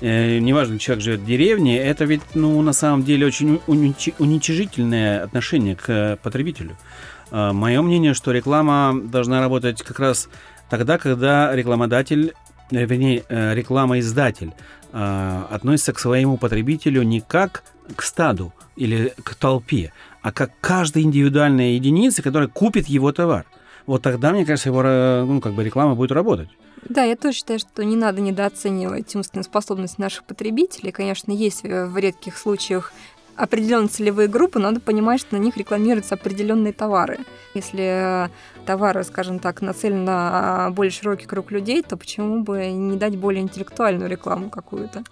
Э, 0.00 0.38
неважно, 0.38 0.78
человек 0.78 1.04
живет 1.04 1.20
в 1.20 1.26
деревне, 1.26 1.78
это 1.78 2.04
ведь, 2.06 2.22
ну, 2.34 2.60
на 2.62 2.72
самом 2.72 3.04
деле 3.04 3.26
очень 3.26 3.60
уничижительное 3.66 5.22
отношение 5.22 5.76
к 5.76 6.18
потребителю. 6.22 6.76
Мое 7.30 7.80
мнение, 7.80 8.12
что 8.12 8.32
реклама 8.32 9.00
должна 9.00 9.40
работать 9.40 9.82
как 9.82 10.00
раз 10.00 10.28
тогда, 10.68 10.98
когда 10.98 11.54
рекламодатель 11.54 12.34
вернее, 12.70 13.24
э, 13.28 13.54
реклама-издатель 13.54 14.52
э, 14.92 15.42
относится 15.50 15.92
к 15.92 15.98
своему 15.98 16.36
потребителю 16.36 17.02
не 17.02 17.20
как 17.20 17.62
к 17.96 18.02
стаду 18.02 18.52
или 18.76 19.12
к 19.22 19.34
толпе, 19.34 19.92
а 20.22 20.32
как 20.32 20.50
к 20.56 20.60
каждой 20.60 21.02
индивидуальной 21.02 21.74
единице, 21.74 22.22
которая 22.22 22.48
купит 22.48 22.86
его 22.86 23.12
товар. 23.12 23.46
Вот 23.86 24.02
тогда, 24.02 24.30
мне 24.32 24.44
кажется, 24.44 24.68
его 24.68 24.82
ну, 24.82 25.40
как 25.40 25.54
бы 25.54 25.64
реклама 25.64 25.94
будет 25.94 26.12
работать. 26.12 26.48
Да, 26.88 27.04
я 27.04 27.16
тоже 27.16 27.38
считаю, 27.38 27.58
что 27.58 27.84
не 27.84 27.96
надо 27.96 28.20
недооценивать 28.20 29.14
умственную 29.14 29.44
способность 29.44 29.98
наших 29.98 30.24
потребителей. 30.24 30.92
Конечно, 30.92 31.32
есть 31.32 31.62
в 31.62 31.96
редких 31.98 32.38
случаях 32.38 32.92
определенные 33.42 33.88
целевые 33.88 34.28
группы, 34.28 34.58
надо 34.58 34.80
понимать, 34.80 35.20
что 35.20 35.36
на 35.36 35.40
них 35.40 35.56
рекламируются 35.56 36.14
определенные 36.14 36.72
товары. 36.72 37.18
Если 37.54 38.30
товары, 38.66 39.04
скажем 39.04 39.38
так, 39.38 39.62
нацелены 39.62 40.02
на 40.02 40.70
более 40.70 40.92
широкий 40.92 41.26
круг 41.26 41.50
людей, 41.50 41.82
то 41.82 41.96
почему 41.96 42.42
бы 42.42 42.66
не 42.70 42.96
дать 42.96 43.16
более 43.16 43.42
интеллектуальную 43.42 44.10
рекламу 44.10 44.50
какую-то? 44.50 45.02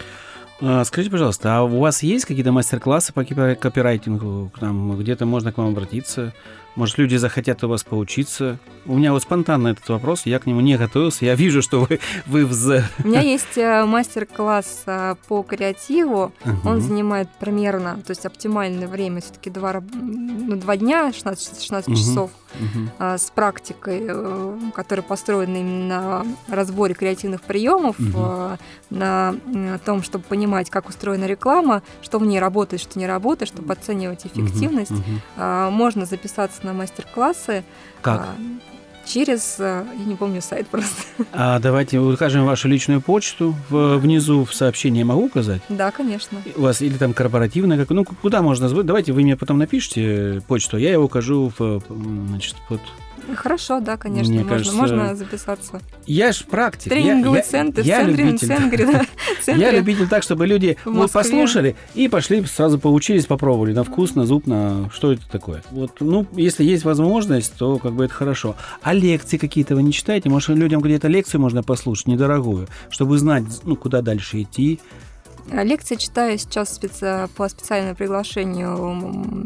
А, 0.61 0.85
скажите, 0.85 1.11
пожалуйста, 1.11 1.57
а 1.57 1.63
у 1.63 1.79
вас 1.79 2.03
есть 2.03 2.25
какие-то 2.25 2.53
мастер-классы 2.53 3.13
по 3.13 3.25
копирайтингу? 3.25 4.53
Там 4.59 4.99
где-то 4.99 5.25
можно 5.25 5.53
к 5.53 5.59
вам 5.59 5.69
обратиться? 5.69 6.33
Может, 6.79 6.97
люди 6.97 7.17
захотят 7.17 7.65
у 7.65 7.69
вас 7.69 7.83
поучиться? 7.83 8.61
У 8.87 8.97
меня 8.97 9.13
вот 9.13 9.25
спонтанно 9.25 9.67
этот 9.67 9.89
вопрос, 9.89 10.27
я 10.27 10.39
к 10.39 10.47
нему 10.47 10.61
не 10.61 10.77
готовился. 10.77 11.25
Я 11.25 11.35
вижу, 11.35 11.61
что 11.61 11.81
вы, 11.81 11.99
вы 12.27 12.47
в... 12.47 12.85
У 13.03 13.09
меня 13.09 13.21
есть 13.21 13.59
э, 13.59 13.85
мастер-класс 13.85 14.85
э, 14.87 15.17
по 15.27 15.43
креативу. 15.43 16.33
Uh-huh. 16.45 16.57
Он 16.65 16.81
занимает 16.81 17.29
примерно, 17.41 18.01
то 18.07 18.13
есть 18.13 18.25
оптимальное 18.25 18.87
время 18.87 19.21
все-таки 19.21 19.51
два, 19.51 19.83
ну, 19.93 20.55
два 20.55 20.77
дня, 20.77 21.13
16, 21.13 21.61
16 21.61 21.89
uh-huh. 21.89 21.97
часов 21.97 22.31
uh-huh. 22.61 23.19
с 23.19 23.29
практикой, 23.31 24.71
которая 24.73 25.03
построена 25.03 25.57
именно 25.57 26.25
на 26.47 26.55
разборе 26.55 26.95
креативных 26.95 27.43
приемов, 27.43 27.99
uh-huh. 27.99 28.57
на 28.91 29.35
том, 29.85 30.05
чтобы 30.05 30.25
понимать, 30.25 30.71
как 30.71 30.89
устроена 30.89 31.25
реклама, 31.25 31.83
что 32.03 32.21
в 32.21 32.25
ней 32.25 32.39
работает, 32.39 32.81
что 32.81 33.01
не 33.01 33.09
работает, 33.09 33.49
чтобы 33.49 33.73
оценивать 33.73 34.27
эффективность. 34.27 34.93
Uh-huh. 35.37 35.71
Можно 35.71 36.07
записаться 36.07 36.68
на 36.69 36.75
мастер-классы. 36.75 37.65
Как? 38.03 38.21
А, 38.21 38.29
через, 39.07 39.57
э, 39.59 39.85
я 39.99 40.05
не 40.05 40.15
помню 40.15 40.43
сайт 40.43 40.67
просто. 40.71 41.03
А 41.33 41.59
давайте 41.59 41.99
укажем 41.99 42.45
вашу 42.45 42.69
личную 42.69 43.01
почту 43.01 43.57
в, 43.69 43.97
внизу 43.97 44.45
в 44.45 44.55
сообщении 44.55 45.03
могу 45.03 45.27
указать? 45.27 45.63
Да, 45.69 45.91
конечно. 45.91 46.39
У 46.57 46.63
вас 46.63 46.83
или 46.83 46.97
там 46.97 47.15
корпоративная, 47.15 47.79
как, 47.79 47.91
ну 47.91 48.05
куда 48.05 48.43
можно 48.43 48.69
звонить? 48.69 48.87
Давайте 48.87 49.13
вы 49.13 49.23
мне 49.23 49.37
потом 49.37 49.59
напишите 49.59 50.43
почту, 50.47 50.77
я 50.77 50.91
ее 50.91 50.99
укажу 50.99 51.53
в, 51.59 51.83
значит, 51.89 52.57
под 52.69 52.81
Хорошо, 53.37 53.81
да, 53.81 53.97
конечно, 53.97 54.33
Мне 54.33 54.43
можно, 54.43 54.57
кажется, 54.57 54.77
можно 54.77 55.15
записаться. 55.15 55.81
Я 56.07 56.33
ж 56.33 56.45
практик. 56.45 56.91
Тренинговый 56.91 57.39
я, 57.39 57.45
центр 57.45 57.83
я, 57.83 58.01
в 58.01 58.05
центре, 58.05 58.25
любитель. 58.25 58.49
центре, 58.49 58.87
да, 58.87 59.07
центре. 59.43 59.65
Я 59.65 59.73
любитель 59.73 60.09
так, 60.09 60.23
чтобы 60.23 60.47
люди 60.47 60.77
вот 60.85 61.13
послушали 61.13 61.77
и 61.95 62.09
пошли 62.09 62.45
сразу 62.47 62.79
поучились, 62.79 63.27
попробовали 63.27 63.73
на 63.73 63.85
вкус, 63.85 64.15
на 64.15 64.27
зуб, 64.27 64.47
на 64.47 64.91
что 64.91 65.13
это 65.13 65.29
такое. 65.29 65.63
Вот, 65.71 65.97
ну, 66.01 66.27
если 66.33 66.65
есть 66.65 66.85
возможность, 66.85 67.55
то 67.57 67.79
как 67.79 67.93
бы 67.93 68.05
это 68.07 68.15
хорошо. 68.15 68.57
А 68.83 68.95
лекции 68.95 69.37
какие-то 69.37 69.75
вы 69.75 69.83
не 69.83 69.93
читаете? 69.93 70.29
Может, 70.29 70.51
людям 70.57 70.81
где-то 70.81 71.09
лекцию 71.09 71.41
можно 71.41 71.63
послушать, 71.63 72.07
недорогую, 72.07 72.69
чтобы 72.91 73.19
знать, 73.19 73.45
ну, 73.65 73.77
куда 73.77 74.03
дальше 74.03 74.43
идти, 74.43 74.81
лекции 75.51 75.97
читаю 75.97 76.39
сейчас 76.39 76.75
специ... 76.75 77.29
по 77.37 77.49
специальному 77.49 77.95
приглашению 77.95 78.77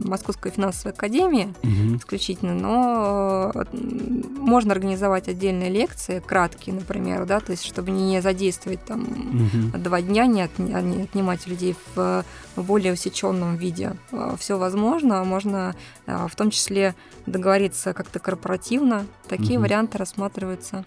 Московской 0.07 0.51
финансовой 0.51 0.93
академии 0.93 1.55
угу. 1.63 1.97
исключительно, 1.97 2.55
но 2.55 3.53
э, 3.55 3.65
можно 3.73 4.73
организовать 4.73 5.29
отдельные 5.29 5.71
лекции, 5.71 6.23
краткие, 6.25 6.75
например, 6.75 7.27
да, 7.27 7.41
то 7.41 7.53
есть 7.53 7.65
чтобы 7.65 7.91
не 7.91 8.21
задействовать 8.21 8.85
там 8.85 9.03
угу. 9.03 9.79
два 9.79 10.03
дня, 10.03 10.27
не, 10.27 10.43
от... 10.43 10.59
не 10.59 11.03
отнимать 11.03 11.47
людей 11.47 11.77
в 11.95 12.25
более 12.57 12.93
усеченном 12.93 13.57
виде. 13.57 13.97
Э, 14.11 14.35
Все 14.39 14.59
возможно, 14.59 15.25
можно 15.25 15.75
в 16.07 16.35
том 16.37 16.51
числе 16.51 16.95
договориться 17.27 17.93
как-то 17.93 18.19
корпоративно. 18.19 19.07
Такие 19.29 19.59
угу. 19.59 19.63
варианты 19.63 19.99
рассматриваются. 19.99 20.85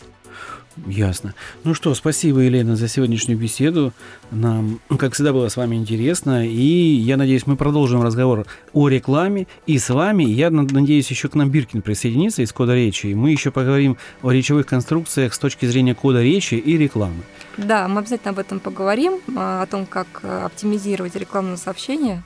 Ясно. 0.87 1.33
Ну 1.63 1.73
что, 1.73 1.95
спасибо, 1.95 2.39
Елена, 2.39 2.75
за 2.75 2.89
сегодняшнюю 2.89 3.39
беседу. 3.39 3.93
Нам, 4.31 4.81
как 4.99 5.13
всегда, 5.13 5.31
было 5.31 5.47
с 5.47 5.55
вами 5.55 5.77
интересно. 5.77 6.45
И 6.45 6.57
я 6.57 7.15
надеюсь, 7.15 7.47
мы 7.47 7.55
продолжим 7.55 8.01
разговор 8.01 8.45
о 8.73 8.89
рекламе 8.89 9.47
и 9.67 9.79
с 9.79 9.89
вами. 9.89 10.23
Я 10.23 10.49
надеюсь, 10.49 11.09
еще 11.09 11.29
к 11.29 11.35
нам 11.35 11.49
Биркин 11.49 11.81
присоединится 11.81 12.41
из 12.41 12.51
кода 12.51 12.75
речи. 12.75 13.07
И 13.07 13.15
мы 13.15 13.31
еще 13.31 13.51
поговорим 13.51 13.97
о 14.21 14.31
речевых 14.31 14.65
конструкциях 14.65 15.33
с 15.33 15.39
точки 15.39 15.65
зрения 15.65 15.95
кода 15.95 16.21
речи 16.21 16.55
и 16.55 16.77
рекламы. 16.77 17.23
Да, 17.57 17.87
мы 17.87 17.99
обязательно 17.99 18.31
об 18.31 18.39
этом 18.39 18.59
поговорим, 18.59 19.19
а, 19.35 19.61
о 19.61 19.65
том, 19.67 19.85
как 19.85 20.07
э, 20.23 20.41
оптимизировать 20.43 21.15
рекламное 21.15 21.55
сообщение 21.55 22.21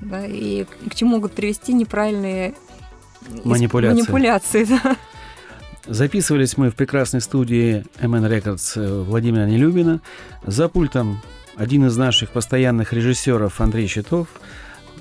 да, 0.00 0.24
и 0.26 0.64
к 0.64 0.94
чему 0.94 1.12
могут 1.12 1.32
привести 1.32 1.72
неправильные 1.72 2.54
манипуляции. 3.44 4.00
манипуляции 4.00 4.64
да. 4.84 4.96
Записывались 5.86 6.56
мы 6.56 6.70
в 6.70 6.74
прекрасной 6.74 7.20
студии 7.20 7.84
MN 7.98 8.28
Records 8.28 8.72
э, 8.80 9.02
Владимира 9.02 9.44
Нелюбина. 9.44 10.00
За 10.46 10.68
пультом 10.68 11.20
один 11.56 11.86
из 11.86 11.96
наших 11.96 12.30
постоянных 12.30 12.92
режиссеров 12.92 13.60
Андрей 13.60 13.86
Щитов. 13.86 14.28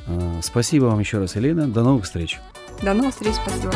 Э, 0.08 0.40
спасибо 0.42 0.86
вам 0.86 1.00
еще 1.00 1.20
раз, 1.20 1.36
Елена. 1.36 1.68
До 1.68 1.84
новых 1.84 2.04
встреч. 2.04 2.40
До 2.82 2.94
новых 2.94 3.14
встреч. 3.14 3.36
Спасибо. 3.36 3.74